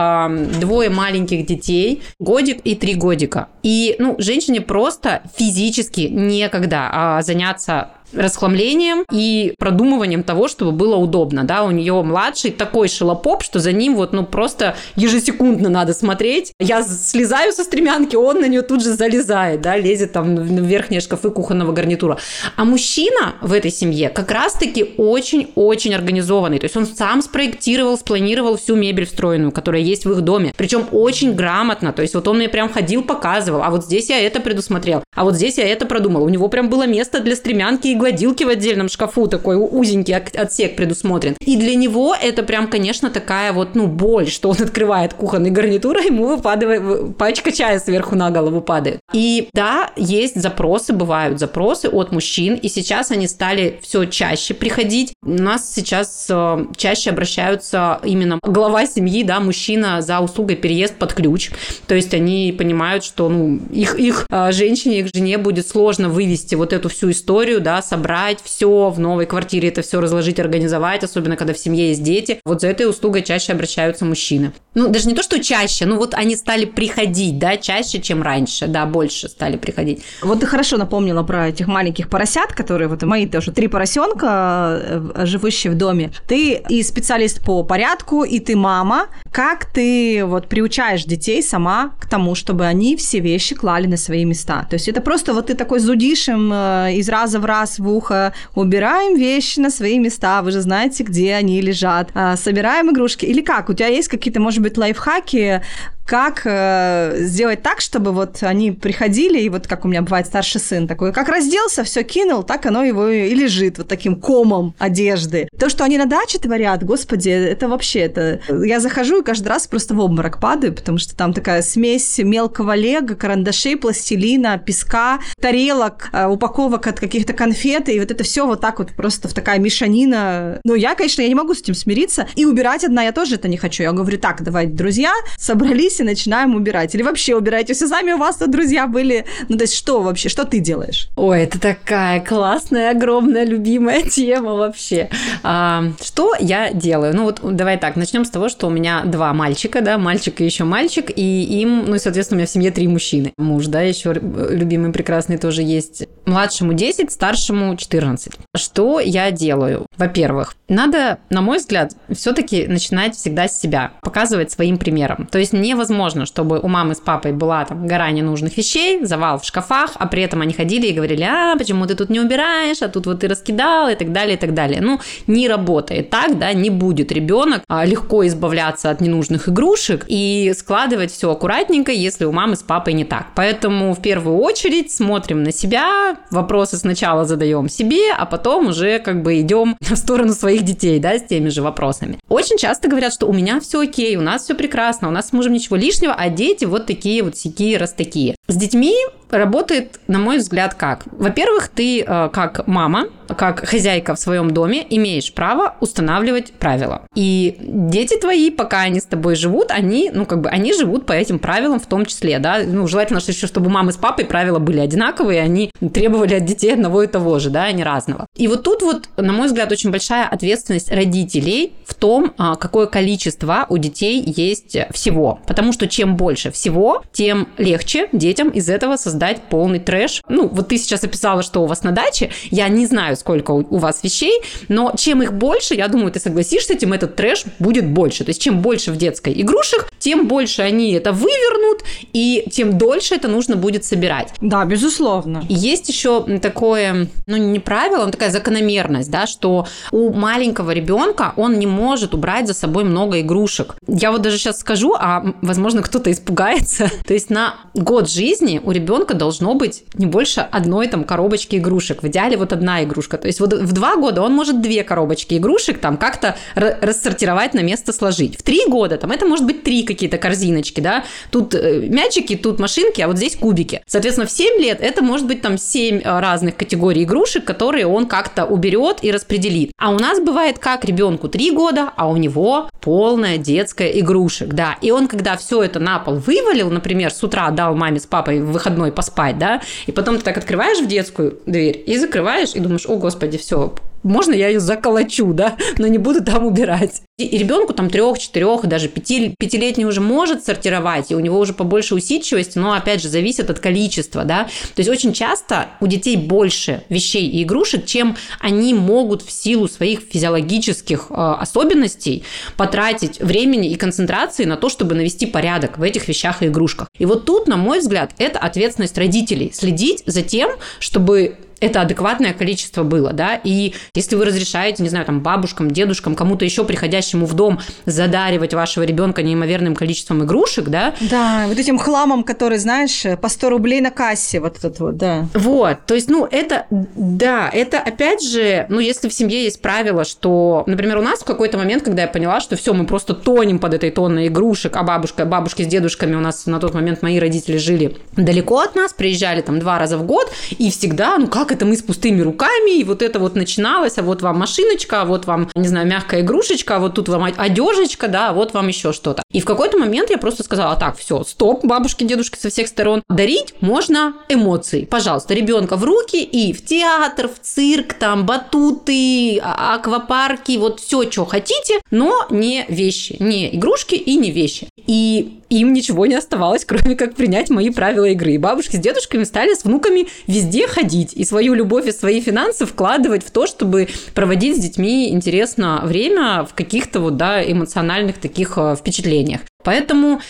[0.61, 3.49] двое маленьких детей, годик и три годика.
[3.63, 11.45] И, ну, женщине просто физически некогда а, заняться расхламлением и продумыванием того, чтобы было удобно,
[11.45, 16.53] да, у нее младший такой шелопоп, что за ним вот, ну, просто ежесекундно надо смотреть.
[16.59, 21.01] Я слезаю со стремянки, он на нее тут же залезает, да, лезет там в верхние
[21.01, 22.19] шкафы кухонного гарнитура.
[22.57, 28.57] А мужчина в этой семье как раз-таки очень-очень организованный, то есть он сам спроектировал, спланировал
[28.57, 32.39] всю мебель встроенную, которая есть в их доме, причем очень грамотно, то есть вот он
[32.39, 35.87] мне прям ходил, показывал, а вот здесь я это предусмотрел, а вот здесь я это
[35.87, 36.25] продумал.
[36.25, 40.75] У него прям было место для стремянки и гладилки в отдельном шкафу, такой узенький отсек
[40.75, 41.37] предусмотрен.
[41.45, 45.99] И для него это прям, конечно, такая вот, ну, боль, что он открывает кухонный гарнитур,
[45.99, 49.01] и ему выпадает, пачка чая сверху на голову падает.
[49.13, 55.13] И да, есть запросы, бывают запросы от мужчин, и сейчас они стали все чаще приходить.
[55.23, 61.13] У нас сейчас э, чаще обращаются именно глава семьи, да, мужчина за услугой переезд под
[61.13, 61.51] ключ.
[61.87, 66.55] То есть они понимают, что ну, их, их э, женщине, их жене будет сложно вывести
[66.55, 71.37] вот эту всю историю, да, собрать все в новой квартире, это все разложить, организовать, особенно
[71.37, 72.41] когда в семье есть дети.
[72.45, 74.53] Вот за этой услугой чаще обращаются мужчины.
[74.75, 78.69] Ну, даже не то, что чаще, ну вот они стали приходить, да, чаще, чем раньше,
[78.69, 80.05] да, больше стали приходить.
[80.23, 84.81] Вот ты хорошо напомнила про этих маленьких поросят, которые вот мои тоже три поросенка,
[85.17, 86.13] э, живущие в доме.
[86.29, 89.09] Ты и специалист по порядку, и ты мама.
[89.33, 94.25] Как ты вот приучаешь детей сама к тому, чтобы они все вещи клали на свои
[94.25, 94.65] места?
[94.71, 97.89] То есть это просто вот ты такой зудишь им э, из раза в раз в
[97.89, 103.25] ухо, убираем вещи на свои места, вы же знаете, где они лежат, а, собираем игрушки.
[103.25, 103.69] Или как?
[103.69, 105.63] У тебя есть какие-то, может быть, лайфхаки,
[106.11, 110.61] как э, сделать так, чтобы вот они приходили, и вот как у меня бывает старший
[110.61, 115.49] сын такой, как разделся, все кинул, так оно его и лежит вот таким комом одежды.
[115.57, 118.41] То, что они на даче творят, господи, это вообще, это...
[118.49, 122.75] Я захожу и каждый раз просто в обморок падаю, потому что там такая смесь мелкого
[122.75, 128.61] лего, карандашей, пластилина, песка, тарелок, э, упаковок от каких-то конфет, и вот это все вот
[128.61, 130.61] так вот просто в такая мешанина.
[130.65, 133.47] Ну, я, конечно, я не могу с этим смириться, и убирать одна я тоже это
[133.47, 133.85] не хочу.
[133.85, 136.95] Я говорю, так, давай, друзья, собрались и начинаем убирать.
[136.95, 139.25] Или вообще убираете все сами, у вас тут друзья были.
[139.49, 141.09] Ну, то есть что вообще, что ты делаешь?
[141.17, 145.11] Ой, это такая классная, огромная, любимая тема вообще.
[145.43, 147.15] А, что я делаю?
[147.15, 150.45] Ну, вот давай так, начнем с того, что у меня два мальчика, да, мальчик и
[150.45, 153.33] еще мальчик, и им, ну, и, соответственно, у меня в семье три мужчины.
[153.37, 156.07] Муж, да, еще любимый, прекрасный тоже есть.
[156.25, 158.33] Младшему 10, старшему 14.
[158.57, 159.87] Что я делаю?
[159.97, 165.27] Во-первых, надо, на мой взгляд, все-таки начинать всегда с себя, показывать своим примером.
[165.27, 169.39] То есть невозможно невозможно, чтобы у мамы с папой была там гора ненужных вещей, завал
[169.39, 172.83] в шкафах, а при этом они ходили и говорили, а, почему ты тут не убираешь,
[172.83, 174.81] а тут вот ты раскидал и так далее, и так далее.
[174.83, 180.53] Ну, не работает так, да, не будет ребенок а, легко избавляться от ненужных игрушек и
[180.57, 183.29] складывать все аккуратненько, если у мамы с папой не так.
[183.35, 189.23] Поэтому в первую очередь смотрим на себя, вопросы сначала задаем себе, а потом уже как
[189.23, 192.19] бы идем в сторону своих детей, да, с теми же вопросами.
[192.29, 195.33] Очень часто говорят, что у меня все окей, у нас все прекрасно, у нас с
[195.33, 198.37] мужем ничего лишнего, а дети вот такие вот сякие, раз такие.
[198.51, 198.97] С детьми
[199.31, 201.05] работает, на мой взгляд, как?
[201.13, 207.03] Во-первых, ты э, как мама, как хозяйка в своем доме имеешь право устанавливать правила.
[207.15, 211.13] И дети твои, пока они с тобой живут, они, ну, как бы, они живут по
[211.13, 212.61] этим правилам в том числе, да.
[212.67, 216.73] Ну, желательно, что еще, чтобы мамы с папой правила были одинаковые, они требовали от детей
[216.73, 218.27] одного и того же, да, а не разного.
[218.37, 222.87] И вот тут вот, на мой взгляд, очень большая ответственность родителей в том, а, какое
[222.87, 225.39] количество у детей есть всего.
[225.47, 230.23] Потому что чем больше всего, тем легче детям из этого создать полный трэш.
[230.29, 232.31] Ну, вот ты сейчас описала, что у вас на даче.
[232.51, 236.75] Я не знаю, сколько у вас вещей, но чем их больше, я думаю, ты согласишься,
[236.75, 238.25] тем этот трэш будет больше.
[238.25, 241.83] То есть, чем больше в детской игрушек, тем больше они это вывернут,
[242.13, 244.33] и тем дольше это нужно будет собирать.
[244.41, 245.45] Да, безусловно.
[245.49, 251.59] Есть еще такое, ну, не правило, но такая закономерность, да, что у маленького ребенка он
[251.59, 253.77] не может убрать за собой много игрушек.
[253.87, 256.91] Я вот даже сейчас скажу, а возможно кто-то испугается.
[257.07, 258.30] То есть на год жизни
[258.63, 262.03] у ребенка должно быть не больше одной там коробочки игрушек.
[262.03, 263.19] В идеале вот одна игрушка.
[263.19, 267.61] То есть вот в два года он может две коробочки игрушек там как-то рассортировать на
[267.61, 268.39] место сложить.
[268.39, 271.05] В три года там это может быть три какие-то корзиночки, да.
[271.31, 273.83] Тут э, мячики, тут машинки, а вот здесь кубики.
[273.87, 278.07] Соответственно, в 7 лет это может быть там 7 э, разных категорий игрушек, которые он
[278.07, 279.73] как-то уберет и распределит.
[279.79, 284.77] А у нас бывает как ребенку 3 года, а у него полная детская игрушек, да.
[284.81, 288.41] И он, когда все это на пол вывалил, например, с утра дал маме с папой
[288.41, 292.61] в выходной поспать, да, и потом ты так открываешь в детскую дверь и закрываешь, и
[292.61, 297.03] думаешь, о, господи, все, можно я ее заколочу, да, но не буду там убирать.
[297.19, 301.53] И ребенку там трех, четырех, даже пяти, пятилетний уже может сортировать, и у него уже
[301.53, 304.45] побольше усидчивости, но опять же зависит от количества, да.
[304.75, 309.69] То есть очень часто у детей больше вещей и игрушек, чем они могут в силу
[309.69, 312.25] своих физиологических э, особенностей
[312.57, 316.89] потратить времени и концентрации на то, чтобы навести порядок в этих вещах и игрушках.
[316.99, 322.33] И вот тут, на мой взгляд, это ответственность родителей следить за тем, чтобы это адекватное
[322.33, 327.27] количество было, да, и если вы разрешаете, не знаю, там, бабушкам, дедушкам, кому-то еще приходящему
[327.27, 330.95] в дом задаривать вашего ребенка неимоверным количеством игрушек, да.
[331.01, 335.27] Да, вот этим хламом, который, знаешь, по 100 рублей на кассе, вот этот вот, да.
[335.35, 340.05] Вот, то есть, ну, это, да, это опять же, ну, если в семье есть правило,
[340.05, 343.59] что, например, у нас в какой-то момент, когда я поняла, что все, мы просто тонем
[343.59, 347.19] под этой тонной игрушек, а бабушка, бабушки с дедушками у нас на тот момент мои
[347.19, 351.50] родители жили далеко от нас, приезжали там два раза в год, и всегда, ну, как
[351.53, 355.05] это мы с пустыми руками, и вот это вот начиналось, а вот вам машиночка, а
[355.05, 358.69] вот вам, не знаю, мягкая игрушечка, а вот тут вам одежечка, да, а вот вам
[358.69, 359.23] еще что-то.
[359.33, 363.03] И в какой-то момент я просто сказала, так, все, стоп, бабушки, дедушки со всех сторон.
[363.09, 364.85] Дарить можно эмоции.
[364.85, 371.11] Пожалуйста, ребенка в руки и в театр, в цирк, там, батуты, а, аквапарки, вот все,
[371.11, 374.69] что хотите, но не вещи, не игрушки и не вещи.
[374.87, 378.33] И им ничего не оставалось, кроме как принять мои правила игры.
[378.33, 382.67] И бабушки с дедушками стали с внуками везде ходить и свою любовь и свои финансы
[382.67, 388.55] вкладывать в то, чтобы проводить с детьми интересно время в каких-то вот, да, эмоциональных таких
[388.57, 389.41] э, впечатлениях.
[389.65, 390.21] Поэтому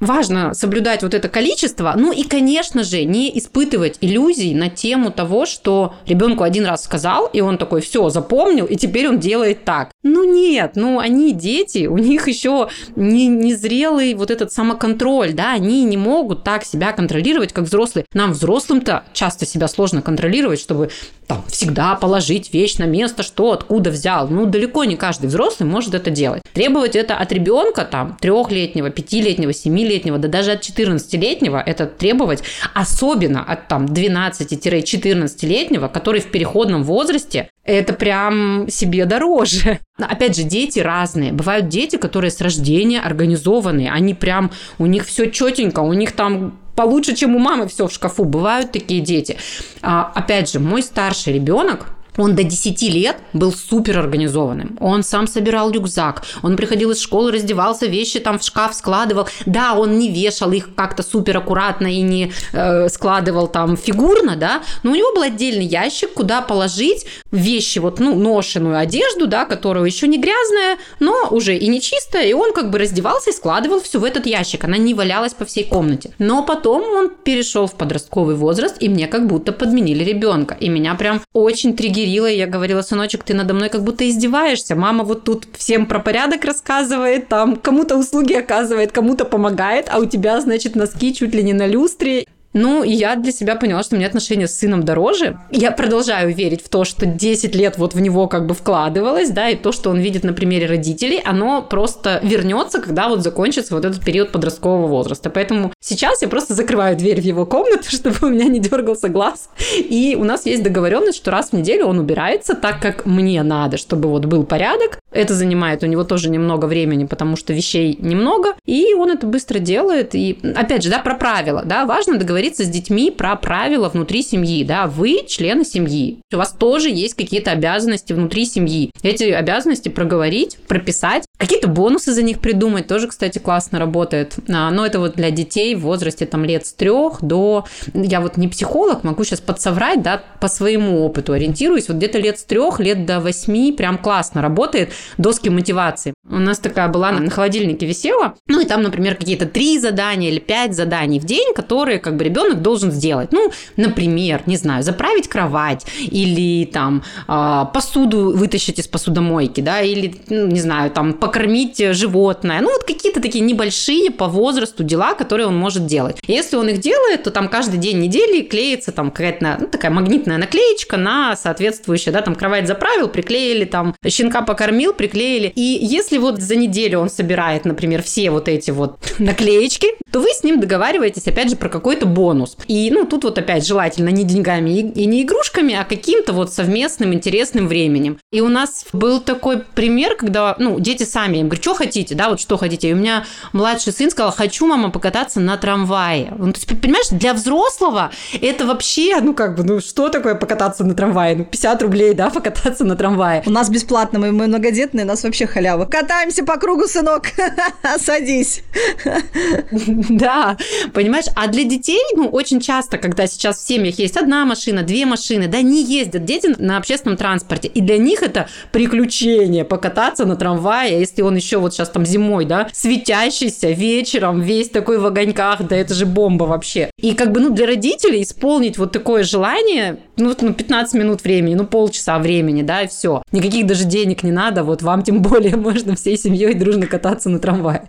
[0.00, 5.46] важно соблюдать вот это количество, ну и, конечно же, не испытывать иллюзий на тему того,
[5.46, 9.90] что ребенку один раз сказал, и он такой, все, запомнил, и теперь он делает так.
[10.02, 15.84] Ну нет, ну они дети, у них еще не, незрелый вот этот самоконтроль, да, они
[15.84, 18.06] не могут так себя контролировать, как взрослые.
[18.14, 20.90] Нам, взрослым-то, часто себя сложно контролировать, чтобы
[21.26, 24.28] там всегда положить вещь на место, что откуда взял.
[24.28, 26.42] Ну, далеко не каждый взрослый может это делать.
[26.54, 32.42] Требовать это от ребенка, там, трехлетнего, пятилетнего, семилетнего, да даже от 14-летнего это требовать,
[32.74, 39.80] особенно от там 12-14-летнего, который в переходном возрасте, это прям себе дороже.
[39.98, 41.32] Опять же, дети разные.
[41.32, 43.90] Бывают дети, которые с рождения организованные.
[43.90, 47.92] Они прям, у них все четенько, у них там получше, чем у мамы все в
[47.92, 48.24] шкафу.
[48.24, 49.36] Бывают такие дети.
[49.82, 51.88] А, опять же, мой старший ребенок,
[52.20, 54.76] он до 10 лет был супер организованным.
[54.80, 56.22] Он сам собирал рюкзак.
[56.42, 59.26] Он приходил из школы, раздевался, вещи там в шкаф складывал.
[59.46, 64.62] Да, он не вешал их как-то супер аккуратно и не э, складывал там фигурно, да,
[64.82, 69.84] но у него был отдельный ящик, куда положить вещи, вот, ну, ношеную одежду, да, которая
[69.84, 73.80] еще не грязная, но уже и не чистая, и он как бы раздевался и складывал
[73.80, 74.64] все в этот ящик.
[74.64, 76.12] Она не валялась по всей комнате.
[76.18, 80.56] Но потом он перешел в подростковый возраст, и мне как будто подменили ребенка.
[80.60, 84.08] И меня прям очень триггерило Кирилла, и я говорила, сыночек, ты надо мной как будто
[84.08, 84.74] издеваешься.
[84.74, 90.06] Мама вот тут всем про порядок рассказывает, там кому-то услуги оказывает, кому-то помогает, а у
[90.06, 92.26] тебя, значит, носки чуть ли не на люстре.
[92.52, 95.38] Ну, и я для себя поняла, что мне отношения с сыном дороже.
[95.52, 99.48] Я продолжаю верить в то, что 10 лет вот в него как бы вкладывалось, да,
[99.48, 103.84] и то, что он видит на примере родителей, оно просто вернется, когда вот закончится вот
[103.84, 105.30] этот период подросткового возраста.
[105.30, 109.48] Поэтому сейчас я просто закрываю дверь в его комнату, чтобы у меня не дергался глаз.
[109.76, 113.76] И у нас есть договоренность, что раз в неделю он убирается так, как мне надо,
[113.76, 114.98] чтобы вот был порядок.
[115.12, 119.58] Это занимает у него тоже немного времени, потому что вещей немного, и он это быстро
[119.58, 120.14] делает.
[120.14, 124.22] И опять же, да, про правила, да, важно договориться договориться с детьми про правила внутри
[124.22, 128.90] семьи, да, вы члены семьи, у вас тоже есть какие-то обязанности внутри семьи.
[129.02, 134.36] Эти обязанности проговорить, прописать, какие-то бонусы за них придумать, тоже, кстати, классно работает.
[134.48, 137.66] А, но это вот для детей в возрасте там лет с трех до...
[137.92, 142.38] Я вот не психолог, могу сейчас подсоврать, да, по своему опыту ориентируюсь, вот где-то лет
[142.38, 146.14] с трех, лет до восьми прям классно работает доски мотивации.
[146.28, 150.38] У нас такая была на холодильнике висела, ну и там, например, какие-то три задания или
[150.38, 153.32] пять заданий в день, которые как бы ребенок должен сделать.
[153.32, 160.14] Ну, например, не знаю, заправить кровать или там а, посуду вытащить из посудомойки, да, или,
[160.28, 162.60] ну, не знаю, там покормить животное.
[162.60, 166.18] Ну, вот какие-то такие небольшие по возрасту дела, которые он может делать.
[166.26, 170.38] Если он их делает, то там каждый день недели клеится там какая-то ну, такая магнитная
[170.38, 175.52] наклеечка на соответствующее, да, там кровать заправил, приклеили, там щенка покормил, приклеили.
[175.54, 180.30] И если вот за неделю он собирает, например, все вот эти вот наклеечки, то вы
[180.30, 182.56] с ним договариваетесь, опять же, про какой-то бонус.
[182.66, 187.14] И, ну, тут вот опять желательно не деньгами и не игрушками, а каким-то вот совместным
[187.14, 188.18] интересным временем.
[188.30, 191.36] И у нас был такой пример, когда, ну, дети сами.
[191.36, 192.90] Я им говорю, что хотите, да, вот что хотите.
[192.90, 196.34] И у меня младший сын сказал, хочу, мама, покататься на трамвае.
[196.36, 198.10] Ну, то есть, понимаешь, для взрослого
[198.40, 201.36] это вообще, ну, как бы, ну, что такое покататься на трамвае?
[201.36, 203.42] Ну, 50 рублей, да, покататься на трамвае.
[203.46, 205.86] У нас бесплатно, мы, мы многодетные, у нас вообще халява.
[205.86, 207.28] Катаемся по кругу, сынок,
[207.98, 208.62] садись.
[210.10, 210.56] Да,
[210.92, 215.06] понимаешь, а для детей, ну, очень часто, когда сейчас в семьях есть одна машина, две
[215.06, 220.36] машины, да, не ездят дети на общественном транспорте, и для них это приключение покататься на
[220.36, 225.62] трамвае, если он еще вот сейчас там зимой, да, светящийся вечером, весь такой в огоньках,
[225.66, 226.90] да это же бомба вообще.
[227.00, 231.54] И как бы, ну, для родителей исполнить вот такое желание, ну, ну 15 минут времени,
[231.54, 233.22] ну, полчаса времени, да, и все.
[233.32, 237.38] Никаких даже денег не надо, вот вам тем более можно всей семьей дружно кататься на
[237.38, 237.88] трамвае.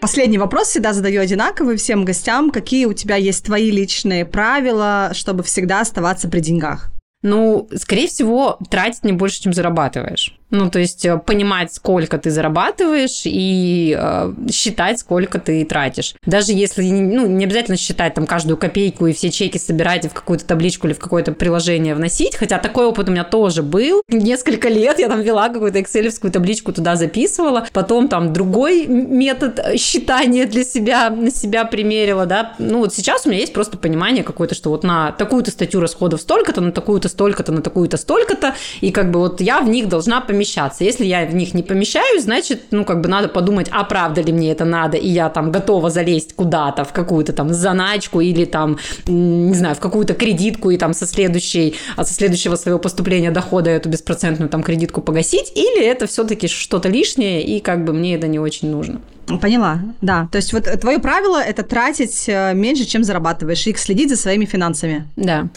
[0.00, 2.50] Последний вопрос всегда задаю одинаковый всем гостям.
[2.50, 6.90] Какие у тебя есть твои личные правила, чтобы всегда оставаться при деньгах?
[7.22, 10.36] Ну, скорее всего, тратить не больше, чем зарабатываешь.
[10.50, 16.14] Ну, то есть э, понимать, сколько ты зарабатываешь и э, считать, сколько ты тратишь.
[16.26, 20.12] Даже если, ну, не обязательно считать там каждую копейку и все чеки собирать и в
[20.12, 24.02] какую-то табличку или в какое-то приложение вносить, хотя такой опыт у меня тоже был.
[24.08, 30.46] Несколько лет я там вела какую-то экселевскую табличку, туда записывала, потом там другой метод считания
[30.46, 32.54] для себя, на себя примерила, да.
[32.58, 36.22] Ну, вот сейчас у меня есть просто понимание какое-то, что вот на такую-то статью расходов
[36.22, 40.20] столько-то, на такую-то столько-то, на такую-то столько-то, и как бы вот я в них должна
[40.20, 40.84] помещать помещаться.
[40.84, 44.32] Если я в них не помещаюсь, значит, ну, как бы надо подумать, а правда ли
[44.32, 48.78] мне это надо, и я там готова залезть куда-то в какую-то там заначку или там,
[49.06, 53.70] не знаю, в какую-то кредитку и там со следующей, а со следующего своего поступления дохода
[53.70, 58.26] эту беспроцентную там кредитку погасить, или это все-таки что-то лишнее, и как бы мне это
[58.26, 59.00] не очень нужно.
[59.40, 60.28] Поняла, да.
[60.32, 64.44] То есть вот твое правило– это тратить э, меньше, чем зарабатываешь, и следить за своими
[64.44, 65.06] финансами.
[65.16, 65.48] Да.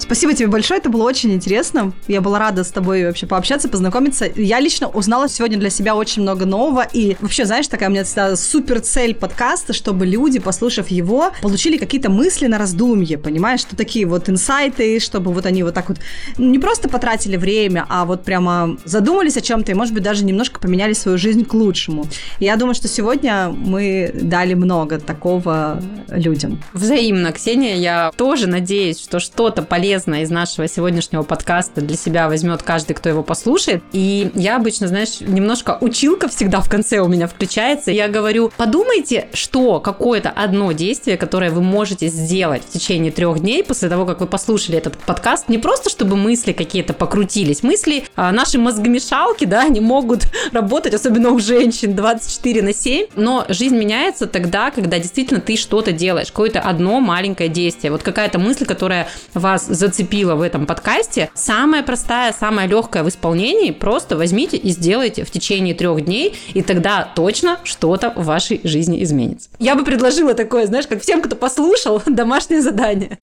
[0.00, 1.92] Спасибо тебе большое, это было очень интересно.
[2.08, 4.26] Я была рада с тобой вообще пообщаться, познакомиться.
[4.34, 6.86] Я лично узнала сегодня для себя очень много нового.
[6.92, 11.76] И вообще, знаешь, такая у меня всегда супер цель подкаста, чтобы люди, послушав его, получили
[11.76, 15.98] какие-то мысли на раздумье, понимаешь, что такие вот инсайты, чтобы вот они вот так вот
[16.38, 20.58] не просто потратили время, а вот прямо задумались о чем-то и, может быть, даже немножко
[20.60, 22.06] поменяли свою жизнь к лучшему.
[22.40, 26.62] И я думаю, что сегодня мы дали много такого людям.
[26.72, 32.28] Взаимно, Ксения, я тоже надеюсь, что что-то полезное полезно из нашего сегодняшнего подкаста для себя
[32.28, 33.82] возьмет каждый, кто его послушает.
[33.90, 37.90] И я обычно, знаешь, немножко училка всегда в конце у меня включается.
[37.90, 43.64] Я говорю, подумайте, что какое-то одно действие, которое вы можете сделать в течение трех дней
[43.64, 48.30] после того, как вы послушали этот подкаст, не просто чтобы мысли какие-то покрутились, мысли, а
[48.30, 50.22] наши мозгомешалки, да, они могут
[50.52, 55.90] работать, особенно у женщин, 24 на 7, но жизнь меняется тогда, когда действительно ты что-то
[55.90, 61.82] делаешь, какое-то одно маленькое действие, вот какая-то мысль, которая вас зацепила в этом подкасте, самая
[61.82, 67.10] простая, самая легкая в исполнении, просто возьмите и сделайте в течение трех дней, и тогда
[67.16, 69.48] точно что-то в вашей жизни изменится.
[69.58, 73.18] Я бы предложила такое, знаешь, как всем, кто послушал, домашнее задание.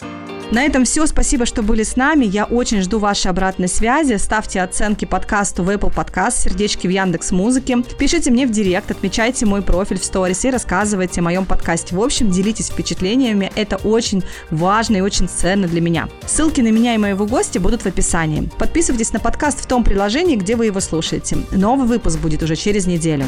[0.49, 1.05] На этом все.
[1.05, 2.25] Спасибо, что были с нами.
[2.25, 4.15] Я очень жду вашей обратной связи.
[4.15, 7.83] Ставьте оценки подкасту в Apple Podcast, сердечки в Яндекс Музыке.
[7.99, 11.95] Пишите мне в директ, отмечайте мой профиль в сторис и рассказывайте о моем подкасте.
[11.95, 13.51] В общем, делитесь впечатлениями.
[13.55, 16.07] Это очень важно и очень ценно для меня.
[16.25, 18.49] Ссылки на меня и моего гостя будут в описании.
[18.57, 21.39] Подписывайтесь на подкаст в том приложении, где вы его слушаете.
[21.51, 23.25] Новый выпуск будет уже через неделю.